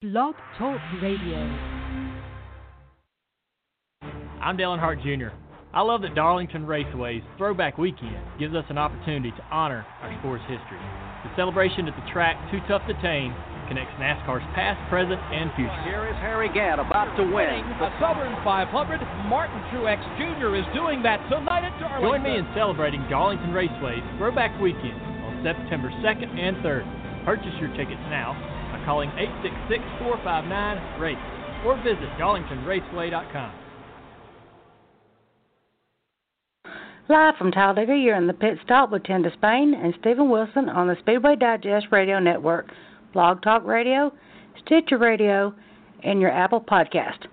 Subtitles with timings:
[0.00, 1.36] Blog Talk Radio.
[4.40, 5.36] I'm Dale Earnhardt Jr.
[5.76, 10.40] I love that Darlington Raceway's Throwback Weekend gives us an opportunity to honor our sport's
[10.48, 10.80] history.
[11.20, 13.36] The celebration at the track, Too Tough to Tame,
[13.68, 15.84] connects NASCAR's past, present, and future.
[15.84, 17.60] Here is Harry Gant about to win.
[17.76, 18.72] The Southern 500,
[19.28, 20.56] Martin Truex Jr.
[20.56, 22.08] is doing that tonight at Darlington.
[22.08, 24.96] Join me in celebrating Darlington Raceway's Throwback Weekend
[25.28, 26.88] on September 2nd and 3rd.
[27.28, 28.32] Purchase your tickets now
[28.84, 33.52] calling 866-459-RACE or visit darlingtonraceway.com.
[37.08, 40.86] Live from Talladega, you're in the pit stop with Tim Disspain and Steven Wilson on
[40.86, 42.70] the Speedway Digest Radio Network,
[43.12, 44.12] Blog Talk Radio,
[44.64, 45.52] Stitcher Radio,
[46.04, 47.26] and your Apple Podcast.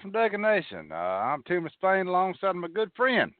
[0.00, 0.90] From Dega Nation.
[0.90, 3.30] Uh, I'm Tim Disspain alongside my good friend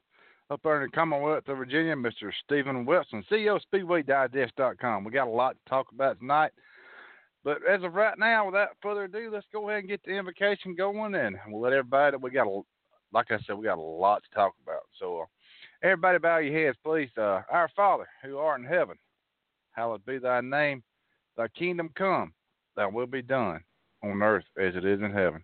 [0.51, 2.31] up there in the Commonwealth of Virginia, Mr.
[2.43, 5.03] Steven Wilson, CEO of SpeedwayDigest.com.
[5.03, 6.51] We got a lot to talk about tonight.
[7.43, 10.75] But as of right now, without further ado, let's go ahead and get the invocation
[10.75, 12.61] going, and we'll let everybody we got, a,
[13.11, 14.83] like I said, we got a lot to talk about.
[14.99, 15.25] So, uh,
[15.81, 17.09] everybody, bow your heads, please.
[17.17, 18.97] Uh, Our Father, who art in heaven,
[19.71, 20.83] hallowed be thy name.
[21.35, 22.31] Thy kingdom come,
[22.75, 23.63] thy will be done
[24.03, 25.43] on earth as it is in heaven.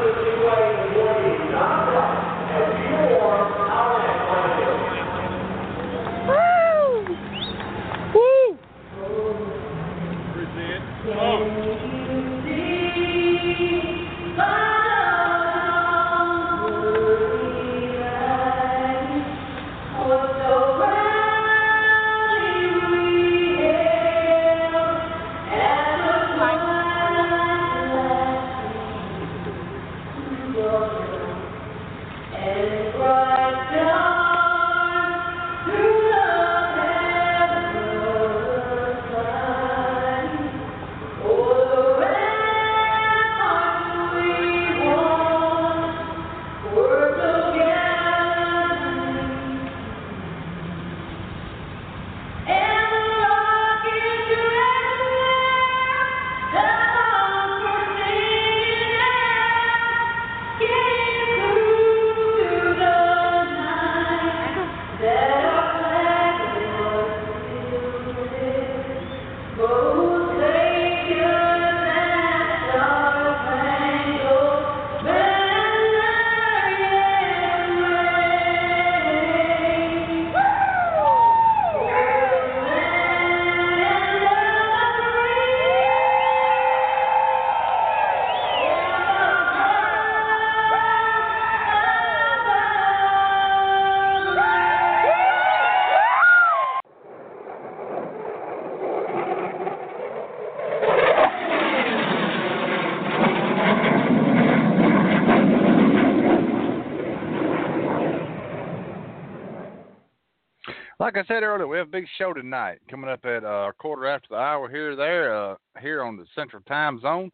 [111.13, 114.07] Like I said earlier, we have a big show tonight coming up at uh, quarter
[114.07, 117.29] after the hour here there uh, here on the Central Time Zone,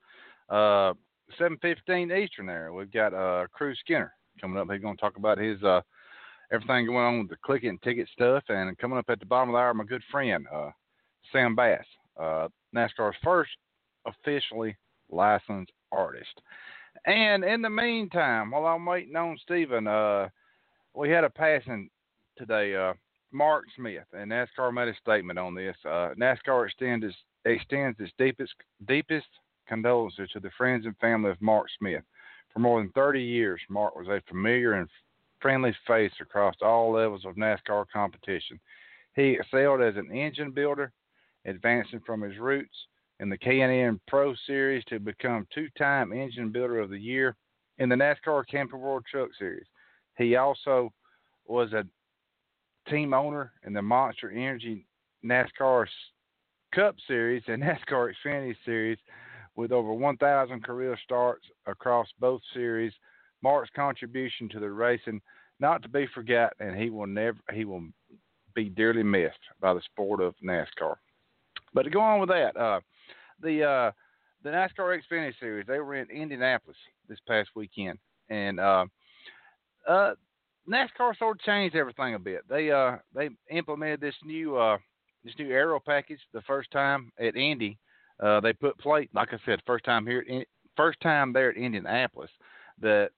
[0.50, 0.94] uh,
[1.40, 2.48] 7:15 Eastern.
[2.48, 4.68] There, we've got uh, Cruz Skinner coming up.
[4.72, 5.82] He's going to talk about his uh,
[6.52, 9.50] everything going on with the clicking and ticket stuff, and coming up at the bottom
[9.50, 10.72] of the hour, my good friend uh,
[11.32, 11.86] Sam Bass,
[12.20, 13.52] uh, NASCAR's first
[14.08, 14.76] officially
[15.12, 16.42] licensed artist.
[17.06, 20.30] And in the meantime, while I'm waiting on Steven, uh,
[20.96, 21.92] we had a passing
[22.40, 22.76] today.
[22.76, 22.94] Uh,
[23.32, 25.76] Mark Smith, and NASCAR made a statement on this.
[25.86, 27.16] Uh, NASCAR extends its,
[27.46, 28.54] extends its deepest
[28.88, 29.28] deepest
[29.68, 32.04] condolences to the friends and family of Mark Smith.
[32.54, 34.90] For more than 30 years, Mark was a familiar and
[35.42, 38.60] friendly face across all levels of NASCAR competition.
[39.16, 40.92] He excelled as an engine builder,
[41.46, 42.76] advancing from his roots
[43.20, 47.36] in the K&N Pro Series to become two-time Engine Builder of the Year
[47.80, 49.66] in the NASCAR Camping World Truck Series.
[50.18, 50.92] He also
[51.46, 51.86] was a
[52.90, 54.86] team owner in the Monster Energy
[55.24, 55.88] NASCAR
[56.74, 58.98] Cup Series and NASCAR Xfinity Series
[59.56, 62.94] with over 1,000 career starts across both series.
[63.42, 65.22] Mark's contribution to the racing
[65.60, 67.84] not to be forgotten, and he will never he will
[68.54, 70.96] be dearly missed by the sport of NASCAR.
[71.74, 72.80] But to go on with that, uh,
[73.42, 73.92] the uh,
[74.44, 77.98] the NASCAR Xfinity Series they were in Indianapolis this past weekend,
[78.30, 78.86] and uh,
[79.88, 80.14] uh,
[80.70, 82.42] NASCAR sort of changed everything a bit.
[82.50, 84.78] They uh they implemented this new uh
[85.24, 87.78] this new aero package the first time at Indy.
[88.22, 90.44] Uh, they put plate like I said first time here in,
[90.76, 92.32] first time there at Indianapolis
[92.82, 93.10] that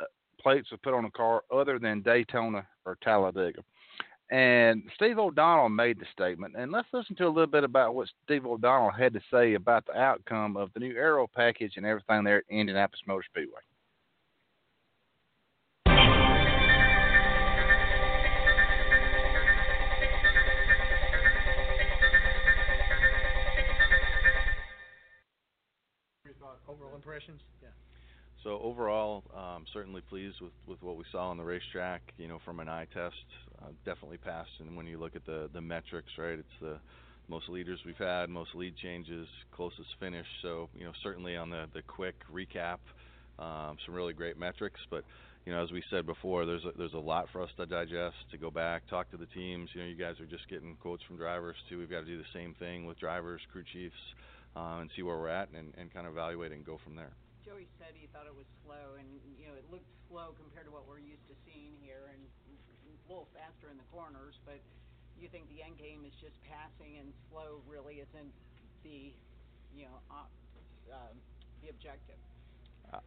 [0.00, 0.04] uh,
[0.40, 3.62] plates were put on a car other than Daytona or Talladega.
[4.30, 8.08] And Steve O'Donnell made the statement, and let's listen to a little bit about what
[8.24, 12.24] Steve O'Donnell had to say about the outcome of the new aero package and everything
[12.24, 13.62] there at Indianapolis Motor Speedway.
[27.08, 27.40] Impressions?
[27.62, 27.68] Yeah.
[28.44, 32.02] So overall, um, certainly pleased with, with what we saw on the racetrack.
[32.18, 33.16] You know, from an eye test,
[33.62, 34.50] uh, definitely passed.
[34.60, 36.78] And when you look at the the metrics, right, it's the
[37.28, 40.26] most leaders we've had, most lead changes, closest finish.
[40.42, 42.78] So you know, certainly on the the quick recap,
[43.38, 44.80] um, some really great metrics.
[44.90, 45.04] But
[45.46, 48.16] you know, as we said before, there's a, there's a lot for us to digest,
[48.32, 49.70] to go back, talk to the teams.
[49.72, 51.78] You know, you guys are just getting quotes from drivers too.
[51.78, 53.96] We've got to do the same thing with drivers, crew chiefs,
[54.56, 57.12] uh, and see where we're at, and, and kind of evaluate and go from there.
[57.44, 59.08] Joey said he thought it was slow, and
[59.40, 63.08] you know it looked slow compared to what we're used to seeing here, and a
[63.08, 64.36] little faster in the corners.
[64.44, 64.60] But
[65.16, 68.32] you think the end game is just passing, and slow really isn't
[68.84, 69.12] the,
[69.74, 70.28] you know, uh,
[70.92, 71.12] uh,
[71.64, 72.20] the objective.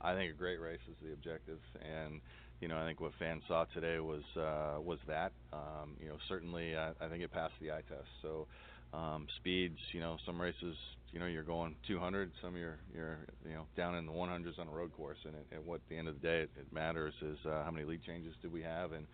[0.02, 2.22] I think a great race is the objective, and
[2.60, 5.32] you know I think what fans saw today was uh, was that.
[5.54, 8.10] Um, you know certainly uh, I think it passed the eye test.
[8.22, 8.48] So
[8.94, 10.76] um, speeds, you know some races
[11.12, 14.68] you know you're going 200, some you're you're you know down in the 100s on
[14.68, 16.68] a road course, and, it, and what at the end of the day it, it
[16.72, 19.06] matters is uh, how many lead changes did we have, and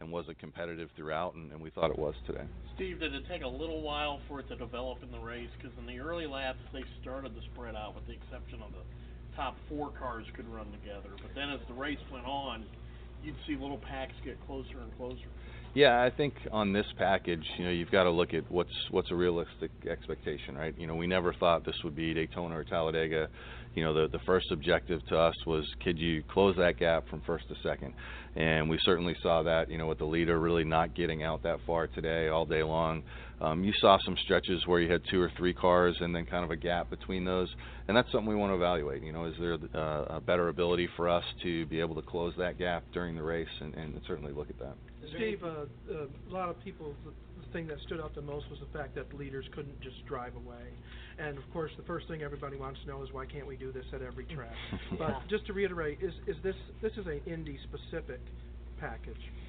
[0.00, 2.44] and was it competitive throughout, and, and we thought it was today.
[2.74, 5.48] Steve, did it take a little while for it to develop in the race?
[5.56, 8.84] Because in the early laps they started the spread out, with the exception of the
[9.34, 11.16] top four cars could run together.
[11.22, 12.66] But then as the race went on,
[13.24, 15.28] you'd see little packs get closer and closer.
[15.76, 19.10] Yeah, I think on this package, you know, you've got to look at what's what's
[19.10, 20.74] a realistic expectation, right?
[20.78, 23.28] You know, we never thought this would be Daytona or Talladega.
[23.74, 27.20] You know, the the first objective to us was could you close that gap from
[27.26, 27.92] first to second,
[28.36, 29.70] and we certainly saw that.
[29.70, 33.02] You know, with the leader really not getting out that far today, all day long.
[33.40, 36.44] Um, you saw some stretches where you had two or three cars and then kind
[36.44, 37.48] of a gap between those,
[37.86, 39.02] and that's something we want to evaluate.
[39.02, 42.32] You know, is there uh, a better ability for us to be able to close
[42.38, 44.74] that gap during the race, and, and certainly look at that.
[45.14, 47.10] Steve, uh, uh, a lot of people, the,
[47.40, 50.34] the thing that stood out the most was the fact that leaders couldn't just drive
[50.34, 50.72] away.
[51.18, 53.72] And of course, the first thing everybody wants to know is why can't we do
[53.72, 54.54] this at every track?
[54.98, 58.20] But just to reiterate, is is this this is an Indy specific
[58.78, 59.45] package, right?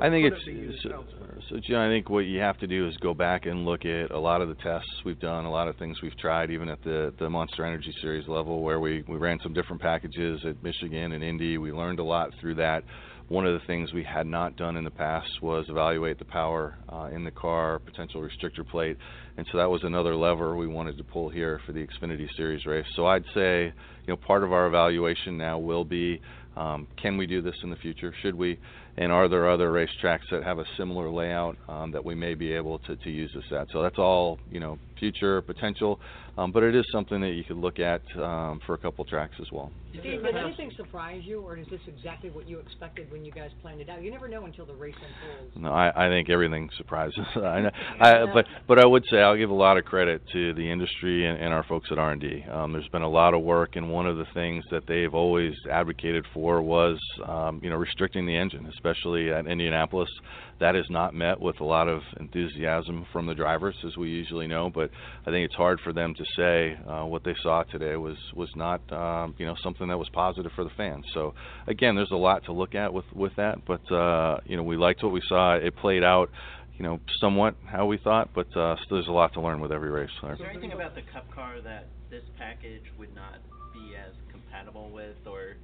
[0.00, 1.04] I think it's so,
[1.48, 1.56] so.
[1.68, 4.18] John, I think what you have to do is go back and look at a
[4.18, 7.12] lot of the tests we've done, a lot of things we've tried, even at the
[7.18, 11.24] the Monster Energy Series level, where we we ran some different packages at Michigan and
[11.24, 11.58] Indy.
[11.58, 12.84] We learned a lot through that.
[13.28, 16.78] One of the things we had not done in the past was evaluate the power
[16.90, 18.96] uh, in the car, potential restrictor plate,
[19.36, 22.64] and so that was another lever we wanted to pull here for the Xfinity Series
[22.64, 22.86] race.
[22.96, 23.72] So I'd say, you
[24.06, 26.22] know, part of our evaluation now will be,
[26.56, 28.14] um, can we do this in the future?
[28.22, 28.58] Should we?
[29.00, 32.52] And are there other racetracks that have a similar layout um, that we may be
[32.52, 33.68] able to, to use this at?
[33.72, 36.00] So that's all, you know, future potential,
[36.38, 39.34] um, but it is something that you could look at um, for a couple tracks
[39.40, 39.72] as well.
[39.90, 43.50] Steve, did anything surprise you, or is this exactly what you expected when you guys
[43.62, 44.02] planned it out?
[44.02, 45.56] You never know until the race unfolds.
[45.56, 47.18] No, I, I think everything surprises.
[47.36, 50.54] I, know- I, but but I would say I'll give a lot of credit to
[50.54, 52.44] the industry and, and our folks at R&D.
[52.52, 55.54] Um, there's been a lot of work, and one of the things that they've always
[55.70, 60.10] advocated for was um, you know restricting the engine, especially at Indianapolis.
[60.60, 64.48] That is not met with a lot of enthusiasm from the drivers, as we usually
[64.48, 64.70] know.
[64.74, 64.90] But
[65.24, 68.48] I think it's hard for them to say uh, what they saw today was was
[68.56, 71.04] not um, you know something that was positive for the fans.
[71.14, 71.34] So
[71.68, 73.64] again, there's a lot to look at with with that.
[73.66, 75.54] But uh, you know we liked what we saw.
[75.54, 76.30] It played out.
[76.76, 79.72] You know, somewhat how we thought, but uh, still there's a lot to learn with
[79.72, 80.10] every race.
[80.22, 83.42] Is there anything about the Cup car that this package would not
[83.74, 85.56] be as compatible with, or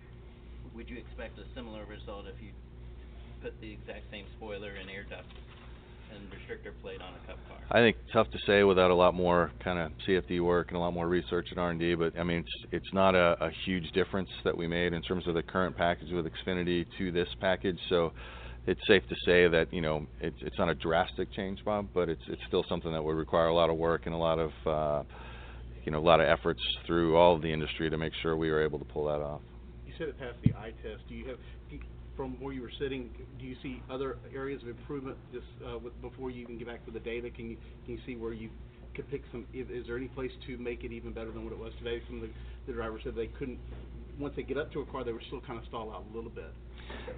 [0.75, 2.51] would you expect a similar result if you
[3.45, 5.29] put the exact same spoiler and air duct
[6.11, 7.59] and restrictor plate on a Cup car?
[7.71, 10.81] I think tough to say without a lot more kind of CFD work and a
[10.81, 11.95] lot more research and R&D.
[11.97, 15.29] But I mean, it's it's not a, a huge difference that we made in terms
[15.29, 17.79] of the current package with Xfinity to this package.
[17.91, 18.13] So
[18.67, 22.09] it's safe to say that you know it's it's not a drastic change, Bob, but
[22.09, 24.53] it's it's still something that would require a lot of work and a lot of
[24.67, 25.03] uh,
[25.85, 28.49] you know a lot of efforts through all of the industry to make sure we
[28.49, 29.43] are able to pull that off.
[29.87, 31.07] You said it passed the eye test.
[31.09, 31.83] Do you have do you,
[32.17, 33.11] from where you were sitting?
[33.39, 36.85] Do you see other areas of improvement just uh, with, before you even get back
[36.87, 37.31] to the data?
[37.31, 38.51] Can you can you see where you
[38.95, 39.47] could pick some?
[39.53, 42.03] Is, is there any place to make it even better than what it was today?
[42.07, 42.31] Some of the,
[42.67, 43.59] the drivers said they couldn't.
[44.19, 46.17] Once they get up to a car, they were still kind of stall out a
[46.17, 46.53] little bit.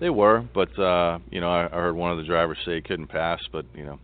[0.01, 2.83] They were, but uh, you know, I, I heard one of the drivers say he
[2.83, 3.99] couldn't pass, but you know,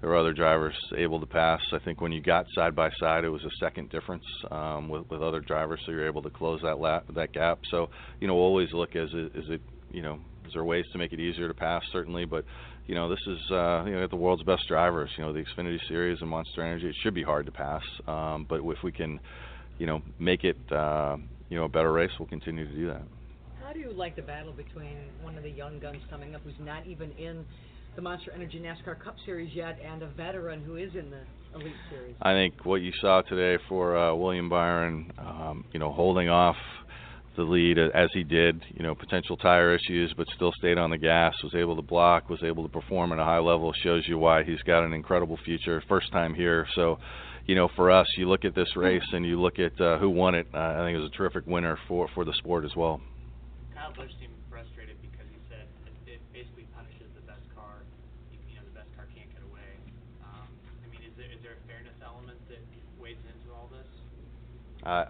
[0.00, 1.60] there were other drivers able to pass.
[1.72, 5.08] I think when you got side by side, it was a second difference um, with
[5.08, 7.60] with other drivers, so you're able to close that lap, that gap.
[7.70, 7.88] So
[8.20, 9.62] you know, always look as is it
[9.94, 11.82] you know, is there ways to make it easier to pass?
[11.92, 12.44] Certainly, but
[12.86, 15.10] you know, this is uh, you know the world's best drivers.
[15.16, 16.88] You know, the Xfinity Series and Monster Energy.
[16.88, 19.20] It should be hard to pass, um, but if we can,
[19.78, 21.16] you know, make it uh,
[21.48, 23.02] you know a better race, we'll continue to do that.
[23.62, 26.54] How do you like the battle between one of the young guns coming up who's
[26.60, 27.44] not even in
[27.96, 31.20] the Monster Energy NASCAR Cup Series yet, and a veteran who is in the
[31.54, 32.14] Elite Series?
[32.20, 36.56] I think what you saw today for uh, William Byron, um, you know, holding off
[37.36, 40.98] the lead as he did, you know, potential tire issues, but still stayed on the
[40.98, 44.18] gas, was able to block, was able to perform at a high level, shows you
[44.18, 45.82] why he's got an incredible future.
[45.88, 46.98] First time here, so
[47.46, 50.08] you know, for us, you look at this race and you look at uh, who
[50.08, 50.46] won it.
[50.54, 53.00] Uh, I think it was a terrific winner for for the sport as well.
[64.84, 65.02] I,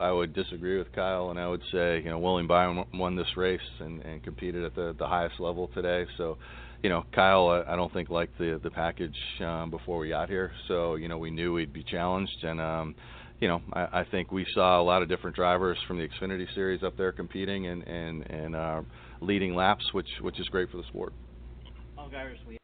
[0.00, 3.16] I I would disagree with Kyle, and I would say you know William Byron won
[3.16, 6.06] this race and, and competed at the the highest level today.
[6.16, 6.38] So,
[6.82, 10.28] you know Kyle, I, I don't think liked the the package um, before we got
[10.28, 10.52] here.
[10.66, 12.94] So you know we knew we'd be challenged, and um,
[13.40, 16.52] you know, I, I think we saw a lot of different drivers from the Xfinity
[16.54, 18.82] Series up there competing and and and uh,
[19.20, 21.12] leading laps, which which is great for the sport.
[21.96, 22.58] All drivers we.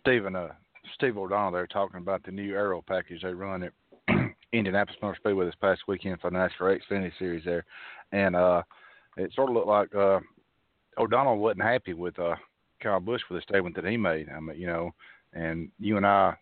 [0.00, 0.48] Steven, uh,
[0.94, 3.72] Steve O'Donnell, there talking about the new aero package they run at
[4.52, 7.64] Indianapolis Motor Speedway this past weekend for the NASCAR Xfinity Series there,
[8.12, 8.62] and uh,
[9.16, 10.20] it sort of looked like uh,
[10.98, 12.36] O'Donnell wasn't happy with uh,
[12.82, 14.28] Kyle Busch for the statement that he made.
[14.28, 14.92] I mean, you know,
[15.32, 16.34] and you and I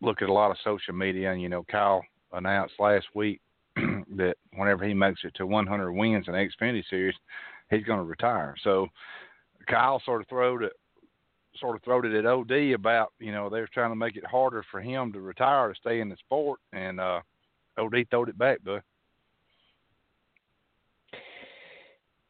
[0.00, 3.40] look at a lot of social media, and you know, Kyle announced last week
[3.76, 7.14] that whenever he makes it to 100 wins in the Xfinity Series,
[7.70, 8.54] he's going to retire.
[8.62, 8.88] So
[9.68, 10.72] Kyle sort of threw it,
[11.62, 14.62] sort of throwed it at OD about you know they're trying to make it harder
[14.70, 17.20] for him to retire to stay in the sport, and uh,
[17.78, 18.82] OD throwed it back, but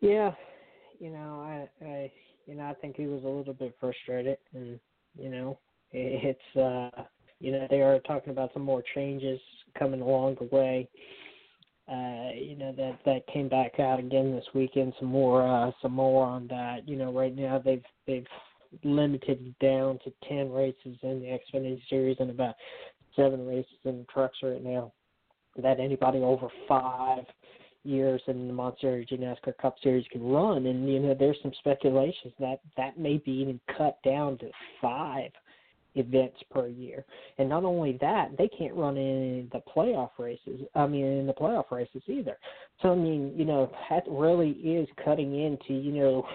[0.01, 0.33] yeah,
[1.01, 2.13] you know, I, I,
[2.47, 4.79] you know, I think he was a little bit frustrated, and
[5.19, 5.59] you know,
[5.91, 7.03] it's uh
[7.43, 9.41] you know, they are talking about some more changes
[9.77, 10.89] coming along the way.
[11.89, 14.95] Uh, you know that that came back out again this weekend.
[15.01, 16.89] Some more, uh, some more on that.
[16.89, 18.27] You know, right now they've they've
[18.85, 22.55] limited down to ten races in the Xfinity Series and about
[23.17, 24.93] seven races in the trucks right now.
[25.57, 27.25] That anybody over five
[27.85, 32.33] years in the Monster NASCAR Cup Series can run, and you know there's some speculations
[32.39, 34.51] that that may be even cut down to
[34.81, 35.31] five
[35.95, 37.05] events per year.
[37.39, 40.61] And not only that, they can't run in the playoff races.
[40.75, 42.39] I mean, in the playoff races either.
[42.81, 46.27] So I mean, you know, that really is cutting into you know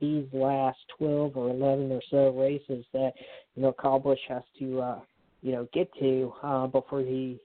[0.00, 3.12] these last twelve or eleven or so races that
[3.54, 5.00] you know Kyle Busch has to uh,
[5.42, 7.40] you know get to uh, before he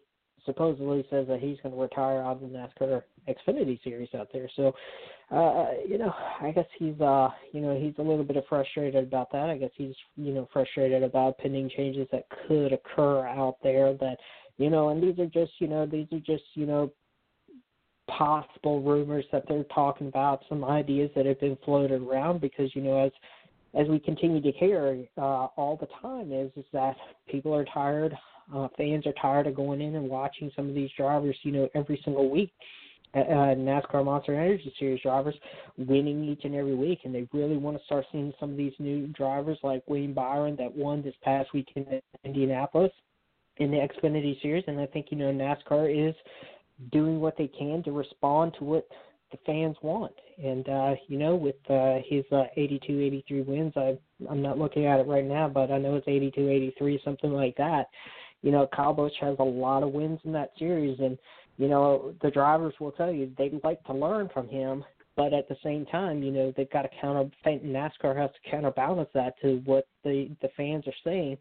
[0.45, 4.49] supposedly says that he's going to retire out of the NASCAR Xfinity Series out there.
[4.55, 4.73] So,
[5.31, 9.31] uh, you know, I guess he's, uh, you know, he's a little bit frustrated about
[9.31, 9.49] that.
[9.49, 13.93] I guess he's, you know, frustrated about pending changes that could occur out there.
[13.93, 14.17] That,
[14.57, 16.91] you know, and these are just, you know, these are just, you know,
[18.07, 22.81] possible rumors that they're talking about, some ideas that have been floated around because, you
[22.81, 23.11] know, as
[23.73, 26.95] as we continue to hear uh, all the time is is that
[27.29, 28.15] people are tired,
[28.53, 31.67] uh, fans are tired of going in and watching some of these drivers, you know,
[31.75, 32.51] every single week
[33.15, 35.35] uh, NASCAR Monster Energy Series drivers
[35.77, 38.73] winning each and every week, and they really want to start seeing some of these
[38.77, 42.91] new drivers like William Byron that won this past weekend in Indianapolis
[43.57, 44.65] in the Xfinity Series.
[44.67, 46.15] And I think you know NASCAR is
[46.91, 48.87] doing what they can to respond to what
[49.31, 50.13] the fans want.
[50.43, 53.97] And uh, you know, with uh, his uh, 82, 83 wins, I
[54.29, 57.55] I'm not looking at it right now, but I know it's 82, 83, something like
[57.57, 57.87] that.
[58.41, 61.17] You know, Kyle Busch has a lot of wins in that series, and
[61.57, 64.83] you know, the drivers will tell you they'd like to learn from him
[65.15, 69.09] but at the same time, you know, they've got to counter NASCAR has to counterbalance
[69.13, 71.37] that to what the the fans are saying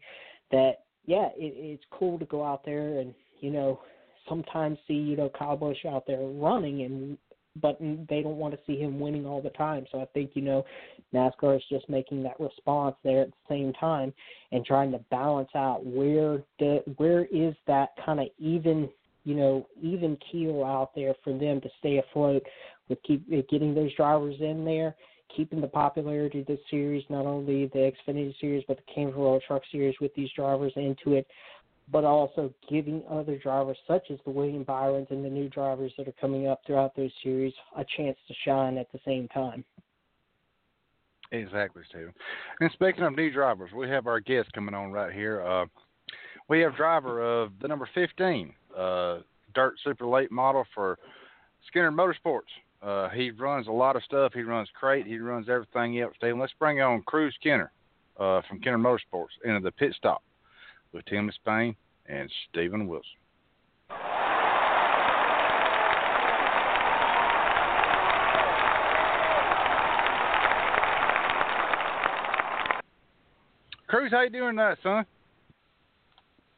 [0.51, 3.81] that yeah, it, it's cool to go out there and you know
[4.27, 7.17] sometimes see you know Kyle Busch out there running and
[7.61, 9.85] but they don't want to see him winning all the time.
[9.91, 10.65] So I think you know
[11.13, 14.13] NASCAR is just making that response there at the same time
[14.51, 18.89] and trying to balance out where the where is that kind of even
[19.23, 22.43] you know even keel out there for them to stay afloat
[22.89, 24.95] with keep getting those drivers in there
[25.35, 29.63] keeping the popularity of the series, not only the Xfinity Series but the World Truck
[29.71, 31.27] Series with these drivers into it,
[31.91, 36.07] but also giving other drivers such as the William Byrons and the new drivers that
[36.07, 39.63] are coming up throughout those series a chance to shine at the same time.
[41.31, 42.13] Exactly, Steven.
[42.59, 45.41] And speaking of new drivers, we have our guest coming on right here.
[45.41, 45.65] Uh,
[46.47, 49.19] we have driver of the number 15 uh,
[49.53, 50.97] dirt super late model for
[51.67, 52.41] Skinner Motorsports.
[52.81, 54.33] Uh, he runs a lot of stuff.
[54.33, 55.07] He runs crate.
[55.07, 56.13] He runs everything else.
[56.17, 57.71] Steven, let's bring on Cruz Skinner
[58.19, 60.21] uh, from Skinner Motorsports into the pit stop
[60.95, 61.75] with Tim Disspain
[62.07, 63.09] and Steven Wilson.
[73.87, 75.05] Cruz, how you doing tonight, son?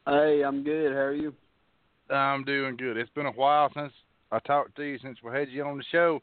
[0.06, 0.92] Hey, I'm good.
[0.92, 1.34] How are you?
[2.08, 2.96] I'm doing good.
[2.96, 3.92] It's been a while since
[4.30, 6.20] I talked to you since we had you on the show.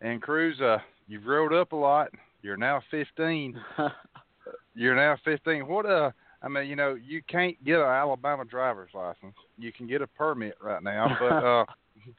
[0.00, 2.08] And Cruz, uh, you've rolled up a lot.
[2.40, 3.60] You're now 15.
[4.74, 5.66] You're now 15.
[5.68, 6.10] What uh,
[6.42, 9.34] I mean, you know, you can't get an Alabama driver's license.
[9.58, 11.64] You can get a permit right now, but uh,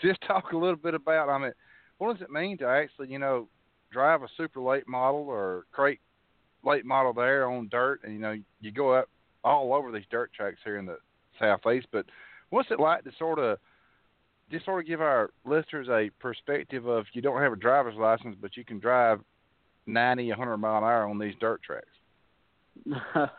[0.01, 1.29] just talk a little bit about.
[1.29, 1.53] I mean,
[1.97, 3.47] what does it mean to actually, you know,
[3.91, 5.99] drive a super late model or crate
[6.63, 9.09] late model there on dirt, and you know, you go up
[9.43, 10.97] all over these dirt tracks here in the
[11.39, 11.87] southeast.
[11.91, 12.05] But
[12.49, 13.57] what's it like to sort of
[14.49, 18.37] just sort of give our listeners a perspective of you don't have a driver's license,
[18.39, 19.19] but you can drive
[19.85, 21.87] 90, a 100 mile an hour on these dirt tracks?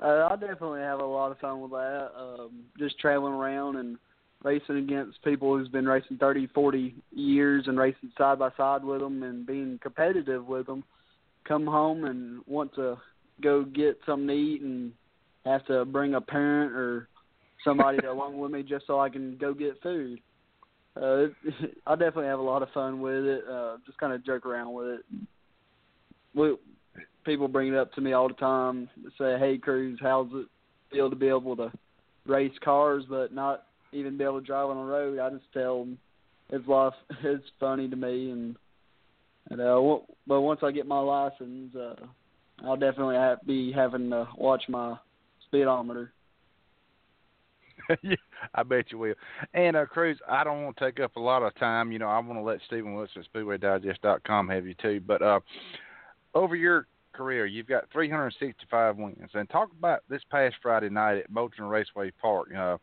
[0.00, 2.10] uh, I definitely have a lot of fun with that.
[2.16, 3.98] Um, just traveling around and
[4.42, 9.00] racing against people who's been racing 30, 40 years and racing side by side with
[9.00, 10.84] them and being competitive with them.
[11.46, 12.98] Come home and want to
[13.42, 14.92] go get something to eat and
[15.44, 17.08] have to bring a parent or
[17.64, 20.20] somebody along with me just so I can go get food
[21.00, 21.26] uh,
[21.86, 23.44] I definitely have a lot of fun with it.
[23.50, 25.00] Uh, just kind of joke around with it.
[26.34, 26.56] We,
[27.28, 28.88] people bring it up to me all the time.
[29.18, 30.46] Say, "Hey, Cruz, how's it
[30.90, 31.70] feel to be able to
[32.26, 35.80] race cars, but not even be able to drive on the road?" I just tell
[35.80, 35.98] them
[36.50, 36.94] it's life.
[37.22, 38.56] It's funny to me, and
[39.50, 41.96] and uh, but once I get my license, uh,
[42.64, 44.96] I'll definitely have, be having to watch my
[45.46, 46.12] speedometer.
[48.02, 48.16] yeah,
[48.54, 49.14] I bet you will.
[49.52, 51.92] And uh, Cruz, I don't want to take up a lot of time.
[51.92, 55.00] You know, I want to let Steven Wilson at SpeedwayDigest.com have you too.
[55.06, 55.40] But uh,
[56.34, 56.86] over your
[57.18, 59.30] career, you've got 365 wins.
[59.34, 62.54] And talk about this past Friday night at Moulton Raceway Park.
[62.54, 62.78] Uh,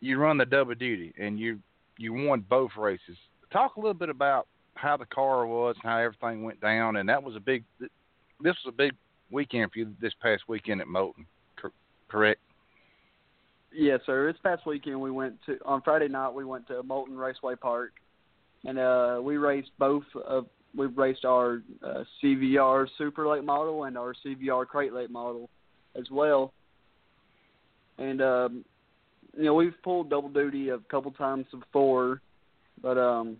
[0.00, 1.60] you run the double duty, and you
[1.98, 3.16] you won both races.
[3.52, 6.96] Talk a little bit about how the car was and how everything went down.
[6.96, 7.64] And that was a big.
[7.78, 8.92] This was a big
[9.30, 11.26] weekend for you this past weekend at Moulton,
[12.08, 12.40] correct?
[13.70, 14.32] Yes, sir.
[14.32, 17.92] This past weekend we went to on Friday night we went to Moulton Raceway Park,
[18.64, 20.46] and uh, we raced both of
[20.78, 25.50] we raced our uh, CVR Super Late model and our CVR Crate Late model
[25.96, 26.52] as well.
[27.98, 28.64] And um,
[29.36, 32.22] you know we've pulled double duty a couple times before,
[32.80, 33.38] but um,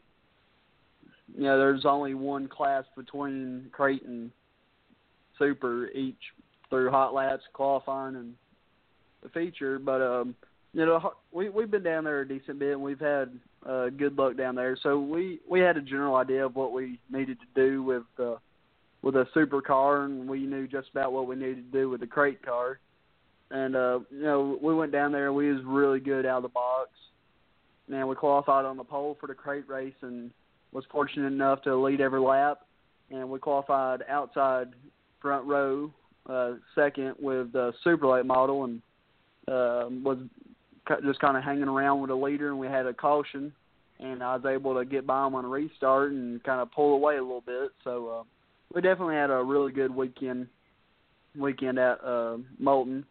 [1.37, 4.33] you know there's only one class between Crate and
[5.39, 6.17] Super each
[6.69, 8.35] through hot laps qualifying and
[9.23, 10.35] the feature, but um,
[10.79, 13.33] you know, we we've been down there a decent bit, and we've had
[13.69, 14.79] uh, good luck down there.
[14.81, 18.37] So we we had a general idea of what we needed to do with uh,
[19.03, 21.99] with a super car, and we knew just about what we needed to do with
[21.99, 22.79] the crate car.
[23.51, 25.33] And uh, you know, we went down there.
[25.33, 26.91] We was really good out of the box.
[27.91, 30.31] And we qualified on the pole for the crate race, and
[30.71, 32.61] was fortunate enough to lead every lap.
[33.11, 34.69] And we qualified outside
[35.21, 35.91] front row
[36.29, 38.81] uh, second with the super late model, and
[39.49, 40.19] uh, was
[41.05, 43.53] just kind of hanging around with a leader, and we had a caution,
[44.01, 46.95] and I was able to get by him on a restart and kind of pull
[46.95, 47.71] away a little bit.
[47.85, 48.23] So uh,
[48.75, 50.49] we definitely had a really good weekend
[51.37, 53.05] weekend at uh, Moulton.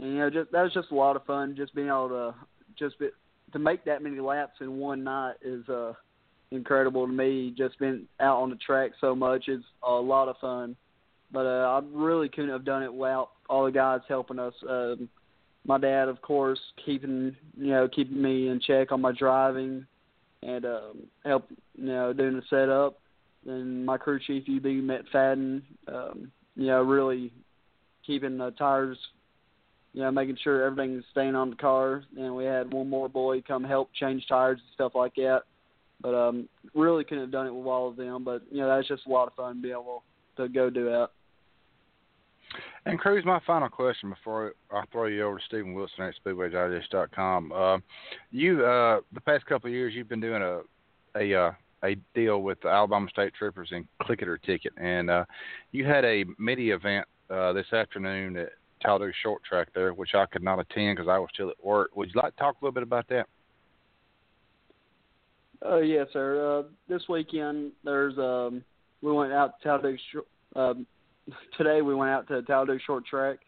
[0.00, 1.54] And, you know, just that was just a lot of fun.
[1.56, 2.34] Just being able to
[2.78, 3.08] just be,
[3.52, 5.92] to make that many laps in one night is uh,
[6.50, 7.54] incredible to me.
[7.56, 10.76] Just being out on the track so much is a lot of fun.
[11.32, 14.54] But uh, I really couldn't have done it without all the guys helping us.
[14.68, 15.08] Um,
[15.66, 19.86] my dad, of course, keeping you know keeping me in check on my driving
[20.42, 22.98] and um, help you know doing the setup,
[23.46, 27.32] and my crew chief UB McFadden, um, you know, really
[28.06, 28.98] keeping the tires,
[29.92, 32.04] you know, making sure everything's staying on the car.
[32.16, 35.42] And we had one more boy come help change tires and stuff like that.
[36.00, 38.24] But um, really couldn't have done it with all of them.
[38.24, 40.02] But you know, that's just a lot of fun to be able
[40.36, 41.10] to go do that.
[42.86, 47.52] And Cruz, my final question before I throw you over to Steven Wilson at SpeedwayDigest.com.
[47.52, 47.78] Uh,
[48.30, 50.60] you, uh, the past couple of years, you've been doing a
[51.16, 51.52] a uh,
[51.84, 55.24] a deal with the Alabama State Troopers and Click It or Ticket, and uh,
[55.72, 58.50] you had a midi event uh, this afternoon at
[58.82, 61.96] Talladega Short Track there, which I could not attend because I was still at work.
[61.96, 63.26] Would you like to talk a little bit about that?
[65.64, 66.58] Uh, yes, sir.
[66.58, 68.62] Uh, this weekend, there's um,
[69.00, 69.98] we went out to Talladega.
[70.12, 70.86] Short, um,
[71.56, 73.38] today we went out to Talladega Short Track,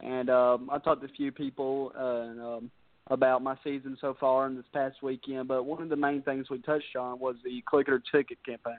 [0.00, 2.70] and um, I talked to a few people uh, and, um,
[3.08, 5.48] about my season so far in this past weekend.
[5.48, 8.38] But one of the main things we touched on was the Click It or Ticket
[8.44, 8.74] campaign.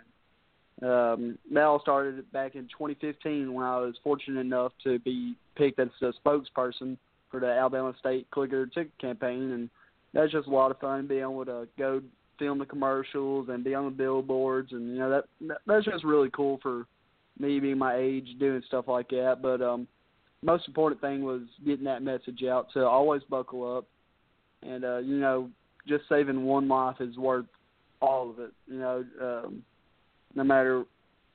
[0.81, 5.79] Um, that all started back in 2015 when I was fortunate enough to be picked
[5.79, 6.97] as a spokesperson
[7.29, 9.69] for the Alabama State Click It or Ticket campaign, and
[10.13, 12.01] that's just a lot of fun being able to go
[12.39, 16.29] film the commercials and be on the billboards, and you know that that's just really
[16.31, 16.87] cool for
[17.41, 19.39] me being my age doing stuff like that.
[19.41, 19.87] But um,
[20.43, 23.85] most important thing was getting that message out to always buckle up,
[24.61, 25.49] and uh, you know
[25.87, 27.45] just saving one life is worth
[28.01, 28.51] all of it.
[28.67, 29.63] You know, um,
[30.35, 30.83] no matter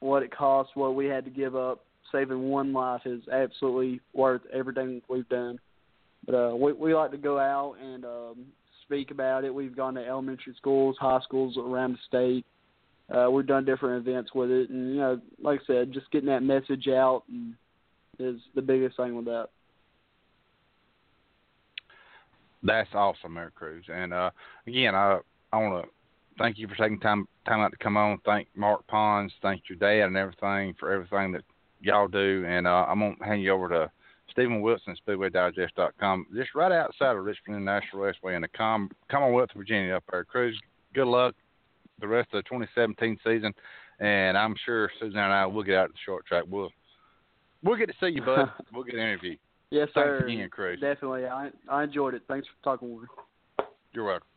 [0.01, 4.43] what it costs, what we had to give up, saving one life is absolutely worth
[4.53, 5.59] everything we've done.
[6.25, 8.47] But uh, we we like to go out and um,
[8.85, 9.55] speak about it.
[9.55, 12.47] We've gone to elementary schools, high schools around the state.
[13.13, 16.29] Uh, we've done different events with it, and you know, like I said, just getting
[16.29, 17.23] that message out
[18.19, 19.49] is the biggest thing with that.
[22.63, 23.85] That's awesome, Eric Cruz.
[23.93, 24.31] And uh,
[24.67, 25.21] again, I
[25.53, 25.91] I want to
[26.39, 28.19] thank you for taking time time out to come on.
[28.25, 31.45] Thank Mark Pons, thank your dad and everything for everything that
[31.81, 32.45] y'all do.
[32.47, 33.91] And uh, I'm gonna hand you over to
[34.33, 39.59] Steven Wilson, SpeedwayDigest.com, just right outside of Richmond International Raceway in the Com- Commonwealth of
[39.59, 40.25] Virginia up there.
[40.25, 40.61] Cruz,
[40.93, 41.35] good luck
[42.01, 43.53] the rest of the 2017 season,
[44.01, 46.45] and I'm sure Susan and I will get out to the short track.
[46.49, 46.71] We'll
[47.63, 48.51] we'll get to see you, bud.
[48.73, 49.37] we'll get an interview.
[49.71, 50.27] Yes, Thanks sir.
[50.27, 50.81] again, Cruz.
[50.81, 52.23] Definitely, I I enjoyed it.
[52.29, 53.65] Thanks for talking with me.
[53.93, 54.29] You're welcome.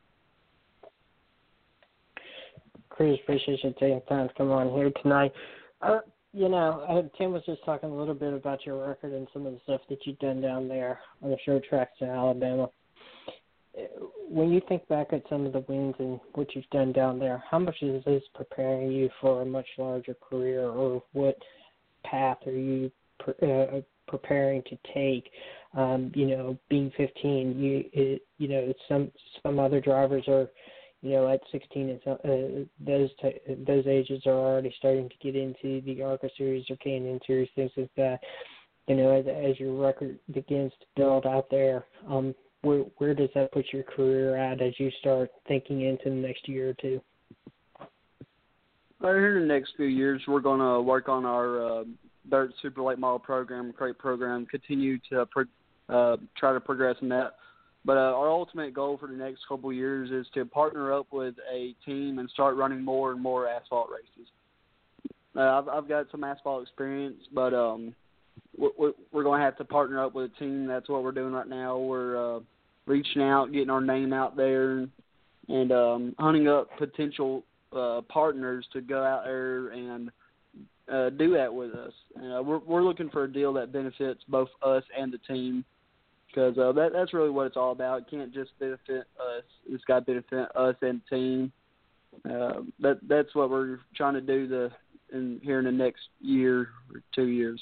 [2.89, 5.31] Cruz, appreciate you taking time to come on here tonight.
[5.81, 5.99] Uh,
[6.33, 9.45] you know, uh, Tim was just talking a little bit about your record and some
[9.45, 12.69] of the stuff that you've done down there on the short tracks in Alabama.
[14.29, 17.43] When you think back at some of the wins and what you've done down there,
[17.49, 21.37] how much is this preparing you for a much larger career, or what
[22.03, 25.31] path are you pre- uh, preparing to take?
[25.75, 29.11] Um, you know, being 15, you it, you know some
[29.43, 30.49] some other drivers are
[31.01, 35.35] you know, at 16, it's, uh, those t- those ages are already starting to get
[35.35, 38.19] into the ARCA series or K&N series, things like that.
[38.87, 43.29] You know, as, as your record begins to build out there, um, where where does
[43.35, 47.01] that put your career at as you start thinking into the next year or two?
[49.01, 51.83] Right here in the next few years, we're going to work on our uh,
[52.29, 55.45] dirt super late model program, crate program, continue to pro-
[55.87, 57.35] uh, try to progress in that.
[57.85, 61.07] But uh, our ultimate goal for the next couple of years is to partner up
[61.13, 64.29] with a team and start running more and more asphalt races.
[65.33, 67.95] Uh, I've, I've got some asphalt experience, but um,
[68.57, 70.67] we're, we're going to have to partner up with a team.
[70.67, 71.77] That's what we're doing right now.
[71.77, 72.39] We're uh,
[72.85, 74.88] reaching out, getting our name out there,
[75.47, 77.43] and um, hunting up potential
[77.75, 80.12] uh, partners to go out there and
[80.91, 81.93] uh, do that with us.
[82.17, 85.63] Uh, we're, we're looking for a deal that benefits both us and the team
[86.27, 88.01] because uh, that that's really what it's all about.
[88.01, 91.51] It can't just benefit us; it's got to benefit us and the team.
[92.25, 94.71] Uh, that that's what we're trying to do the
[95.13, 97.59] in here in the next year or two years.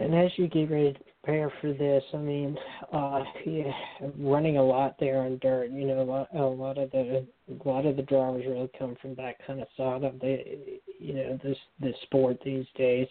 [0.00, 2.56] And as you get ready to prepare for this, I mean,
[2.90, 3.70] uh, yeah,
[4.18, 5.70] running a lot there on dirt.
[5.70, 8.96] You know, a lot, a lot of the a lot of the drivers really come
[9.02, 13.06] from that kind of side of the, you know, this this sport these days.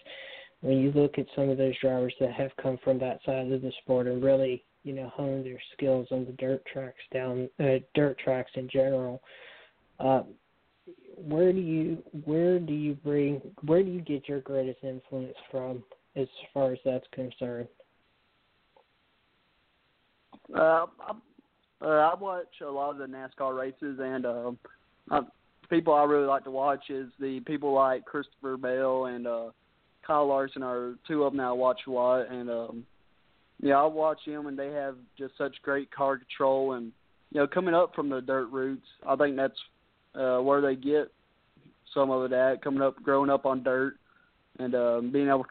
[0.61, 3.61] When you look at some of those drivers that have come from that side of
[3.61, 7.77] the sport and really, you know, hone their skills on the dirt tracks down, uh,
[7.93, 9.21] dirt tracks in general.
[9.99, 10.23] Uh,
[11.15, 15.83] where do you where do you bring where do you get your greatest influence from
[16.15, 17.67] as far as that's concerned?
[20.55, 21.11] Uh, I,
[21.81, 24.51] uh, I watch a lot of the NASCAR races, and uh,
[25.11, 25.21] uh,
[25.69, 29.49] people I really like to watch is the people like Christopher Bell and uh,
[30.05, 32.85] Kyle Larson are two of them that I watch a lot, and um,
[33.61, 36.91] yeah, I watch them, and they have just such great car control, and
[37.31, 39.59] you know, coming up from the dirt routes, I think that's
[40.15, 41.11] uh, where they get
[41.93, 43.95] some of it at, coming up, growing up on dirt,
[44.57, 45.49] and um, being able to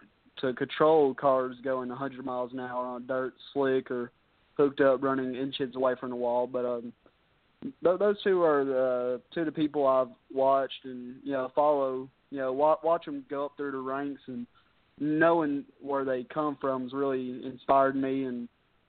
[0.57, 4.11] control cars going 100 miles an hour on dirt, slick, or
[4.57, 6.46] hooked up, running inches away from the wall.
[6.46, 6.92] But um,
[7.62, 12.09] th- those two are the two of the people I've watched and you know follow.
[12.31, 14.46] You know, watch, watch them go up through the ranks and
[15.01, 18.48] knowing where they come from has really inspired me and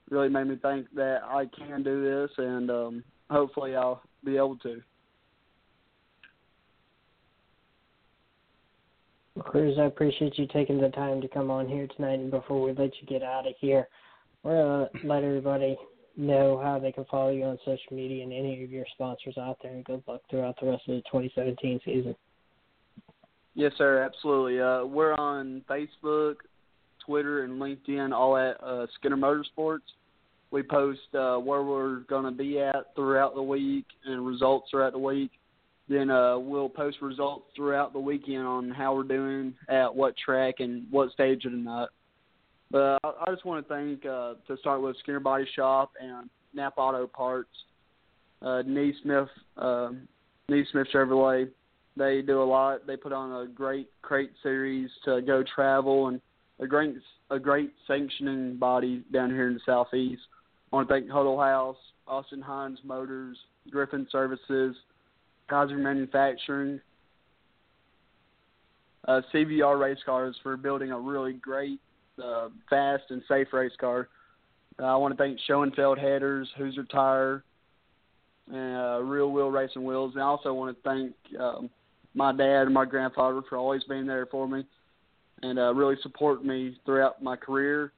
[0.09, 4.57] really made me think that I can do this and um, hopefully I'll be able
[4.57, 4.81] to.
[9.39, 12.19] Cruz, I appreciate you taking the time to come on here tonight.
[12.19, 13.87] And before we let you get out of here,
[14.43, 15.77] we're going to let everybody
[16.15, 19.57] know how they can follow you on social media and any of your sponsors out
[19.61, 19.71] there.
[19.71, 22.15] And good luck throughout the rest of the 2017 season.
[23.55, 24.61] Yes, sir, absolutely.
[24.61, 26.35] Uh, we're on Facebook,
[27.05, 29.79] Twitter, and LinkedIn, all at uh, Skinner Motorsports.
[30.51, 34.93] We post uh, where we're going to be at throughout the week and results throughout
[34.93, 35.31] the week.
[35.89, 40.55] Then uh, we'll post results throughout the weekend on how we're doing at what track
[40.59, 41.89] and what stage of the night.
[42.69, 46.29] But I, I just want to thank, uh, to start with, Skinner Body Shop and
[46.53, 47.49] Napa Auto Parts,
[48.43, 49.89] uh, Neesmith, uh,
[50.49, 51.49] Neesmith Chevrolet.
[51.97, 52.85] They do a lot.
[52.85, 56.21] They put on a great crate series to go travel and
[56.59, 56.95] a great
[57.31, 60.21] a great sanctioning body down here in the southeast.
[60.71, 63.37] I want to thank Huddle House, Austin Hines Motors,
[63.69, 64.75] Griffin Services,
[65.49, 66.79] Kaiser Manufacturing,
[69.07, 71.79] uh, CVR Race Cars for building a really great,
[72.23, 74.09] uh, fast, and safe race car.
[74.79, 77.43] Uh, I want to thank Schoenfeld Headers, Hoosier Tire,
[78.51, 80.13] and uh, Real Wheel Racing Wheels.
[80.13, 81.69] And I also want to thank um,
[82.13, 84.65] my dad and my grandfather for always being there for me
[85.41, 87.93] and uh, really support me throughout my career.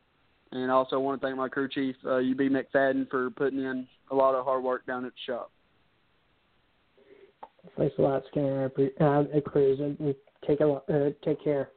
[0.51, 3.87] And I also want to thank my crew chief, uh, UB McFadden, for putting in
[4.11, 5.51] a lot of hard work down at the shop.
[7.77, 8.71] Thanks a lot, Skinner.
[8.99, 11.69] Uh, Cruz, and take a uh, take care.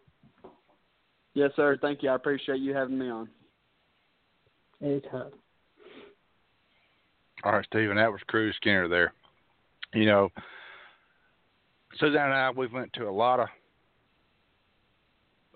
[1.35, 1.79] Yes, sir.
[1.81, 2.11] Thank you.
[2.11, 3.29] I appreciate you having me on.
[4.83, 5.33] Anytime.
[7.45, 7.97] All right, Steven.
[7.97, 9.13] That was Cruz Skinner there.
[9.93, 10.29] You know,
[11.99, 13.49] Suzanne and I, we went to a lot of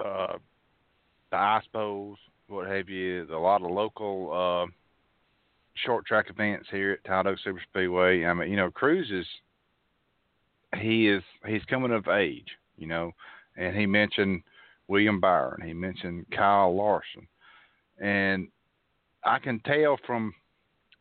[0.04, 0.38] uh,
[1.30, 4.70] the ice bowls, what have you, a lot of local uh,
[5.84, 8.24] short track events here at Talladega Super Speedway.
[8.24, 9.26] I mean, you know, Cruz is
[10.76, 13.12] he is he's coming of age, you know,
[13.56, 14.42] and he mentioned
[14.88, 17.26] William Byron, he mentioned Kyle Larson,
[17.98, 18.48] and
[19.24, 20.34] I can tell from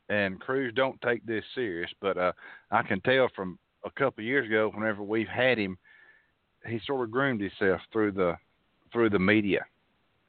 [0.10, 2.32] and Cruz don't take this serious, but uh,
[2.72, 5.78] I can tell from a couple of years ago, whenever we've had him,
[6.66, 8.36] he sort of groomed himself through the
[8.92, 9.66] through the media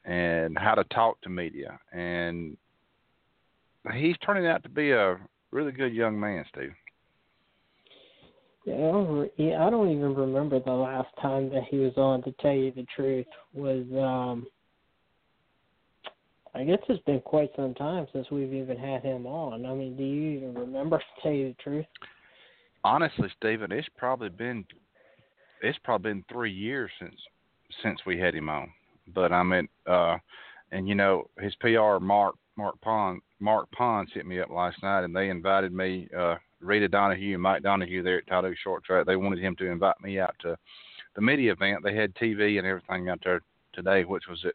[0.05, 2.57] and how to talk to media, and
[3.93, 5.17] he's turning out to be a
[5.51, 6.73] really good young man, Steve.
[8.69, 12.21] Yeah, I don't, even remember the last time that he was on.
[12.23, 14.45] To tell you the truth, was um,
[16.53, 19.65] I guess it's been quite some time since we've even had him on.
[19.65, 20.99] I mean, do you even remember?
[20.99, 21.85] To tell you the truth,
[22.83, 24.63] honestly, Steven, it's probably been
[25.63, 27.15] it's probably been three years since
[27.81, 28.69] since we had him on.
[29.15, 30.17] But I mean, uh,
[30.71, 35.05] and you know, his PR Mark Mark Pond Mark Pons hit me up last night,
[35.05, 36.07] and they invited me.
[36.15, 39.05] Uh, Rita Donahue, and Mike Donahue there at Talladega Short Track.
[39.05, 40.57] They wanted him to invite me out to
[41.15, 41.83] the media event.
[41.83, 43.41] They had TV and everything out there
[43.73, 44.53] today, which was at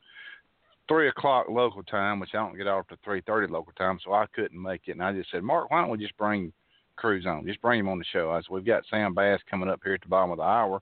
[0.89, 4.13] three o'clock local time, which I don't get off to three thirty local time, so
[4.13, 4.93] I couldn't make it.
[4.93, 6.53] And I just said, Mark, why don't we just bring
[6.97, 7.47] Cruz on?
[7.47, 8.31] Just bring him on the show.
[8.31, 10.81] I said, we've got Sam Bass coming up here at the bottom of the hour,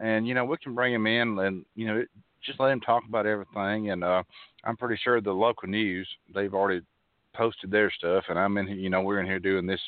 [0.00, 2.04] and you know we can bring him in and you know
[2.44, 3.90] just let him talk about everything.
[3.90, 4.22] And uh,
[4.64, 6.82] I'm pretty sure the local news they've already
[7.34, 8.68] posted their stuff, and I'm in.
[8.68, 9.80] You know we're in here doing this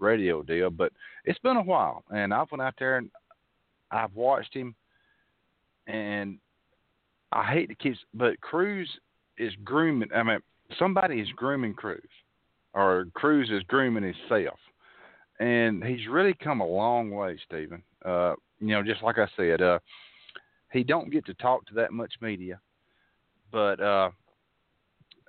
[0.00, 0.92] radio deal, but
[1.24, 3.10] it's been a while, and I've went out there and
[3.90, 4.74] I've watched him,
[5.86, 6.38] and
[7.32, 8.88] I hate to keep, but Cruz
[9.38, 10.08] is grooming.
[10.14, 10.38] I mean,
[10.78, 12.00] somebody is grooming Cruz,
[12.74, 14.58] or Cruz is grooming himself,
[15.38, 17.82] and he's really come a long way, Steven.
[18.04, 19.78] Uh, you know, just like I said, uh,
[20.72, 22.60] he don't get to talk to that much media,
[23.52, 24.10] but uh,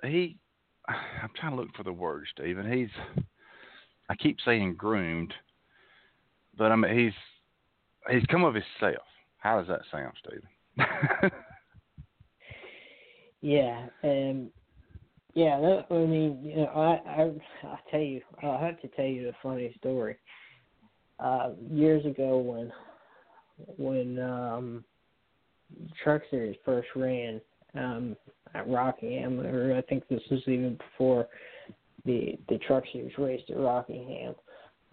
[0.04, 0.36] he.
[0.88, 2.70] I'm trying to look for the word, Steven.
[2.70, 3.24] He's
[4.12, 5.32] I keep saying groomed,
[6.58, 7.14] but I mean he's
[8.10, 9.06] he's come of himself.
[9.38, 11.30] How does that sound, Steven?
[13.40, 14.50] yeah, and
[15.32, 19.06] yeah, that, I mean, you know, I I I tell you, I have to tell
[19.06, 20.16] you a funny story.
[21.18, 22.70] Uh, years ago, when
[23.78, 24.84] when um,
[26.04, 27.40] Truck Series first ran
[27.74, 28.14] um,
[28.52, 31.28] at Rockingham, or I think this was even before
[32.04, 34.34] the the truck series raced at Rockingham.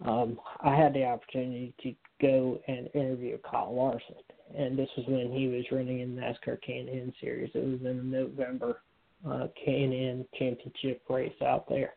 [0.04, 4.14] um, I had the opportunity to go and interview Kyle Larson,
[4.56, 7.50] and this was when he was running in the NASCAR K&N Series.
[7.54, 8.82] It was in the November
[9.28, 11.94] uh, K&N Championship race out there,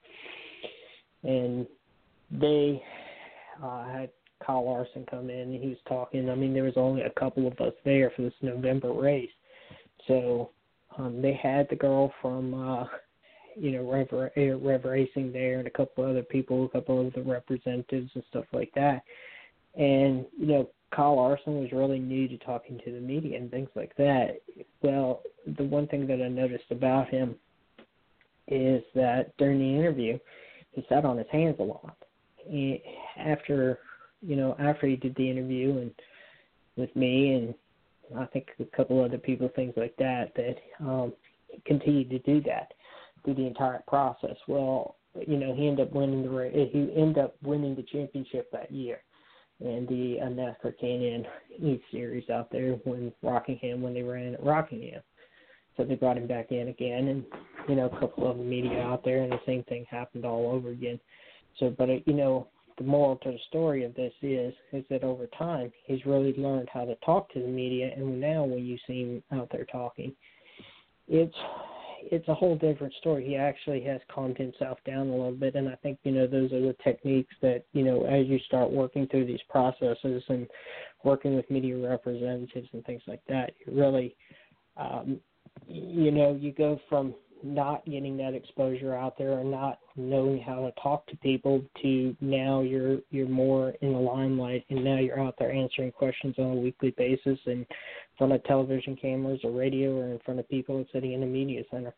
[1.24, 1.66] and
[2.32, 2.84] they
[3.64, 4.10] uh, had
[4.46, 5.54] Kyle Larson come in.
[5.54, 6.30] And he was talking.
[6.30, 9.30] I mean, there was only a couple of us there for this November race,
[10.08, 10.50] so
[10.98, 12.86] um, they had the girl from uh,
[13.56, 14.08] you know Rev,
[14.62, 18.46] Rev Racing there, and a couple other people, a couple of the representatives and stuff
[18.54, 19.04] like that.
[19.76, 23.70] And you know, Kyle Larson was really new to talking to the media and things
[23.76, 24.42] like that.
[24.82, 25.22] Well,
[25.58, 27.36] the one thing that I noticed about him
[28.48, 30.20] is that during the interview,
[30.72, 31.98] he sat on his hands a lot.
[32.38, 32.84] He,
[33.18, 33.80] after
[34.22, 35.92] you know, after he did the interview and
[36.76, 37.54] with me and
[38.18, 41.14] I think a couple other people, things like that, that um,
[41.48, 42.74] he continued to do that
[43.24, 44.36] through the entire process.
[44.48, 44.96] Well,
[45.28, 49.02] you know, he ended up winning the he ended up winning the championship that year,
[49.60, 51.26] and the NASCAR K&N
[51.62, 55.02] East Series out there when Rockingham when they ran at Rockingham.
[55.78, 57.24] So they brought him back in again, and
[57.68, 60.52] you know, a couple of the media out there, and the same thing happened all
[60.52, 61.00] over again.
[61.60, 65.04] So, but uh, you know, the moral to the story of this is is that
[65.04, 68.78] over time he's really learned how to talk to the media, and now when you
[68.88, 70.14] see him out there talking,
[71.08, 71.36] it's
[72.12, 73.26] it's a whole different story.
[73.26, 76.52] He actually has calmed himself down a little bit, and I think you know those
[76.52, 80.48] are the techniques that you know as you start working through these processes and
[81.04, 84.16] working with media representatives and things like that, you really,
[84.78, 85.20] um,
[85.68, 87.14] you know, you go from
[87.44, 92.16] not getting that exposure out there and not knowing how to talk to people to
[92.22, 96.46] now you're you're more in the limelight and now you're out there answering questions on
[96.46, 97.66] a weekly basis in
[98.18, 101.64] front of television cameras or radio or in front of people sitting in the media
[101.72, 101.94] center.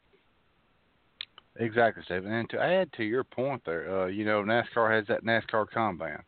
[1.58, 2.32] Exactly, Steven.
[2.32, 6.24] And to add to your point there, uh, you know, NASCAR has that NASCAR combine.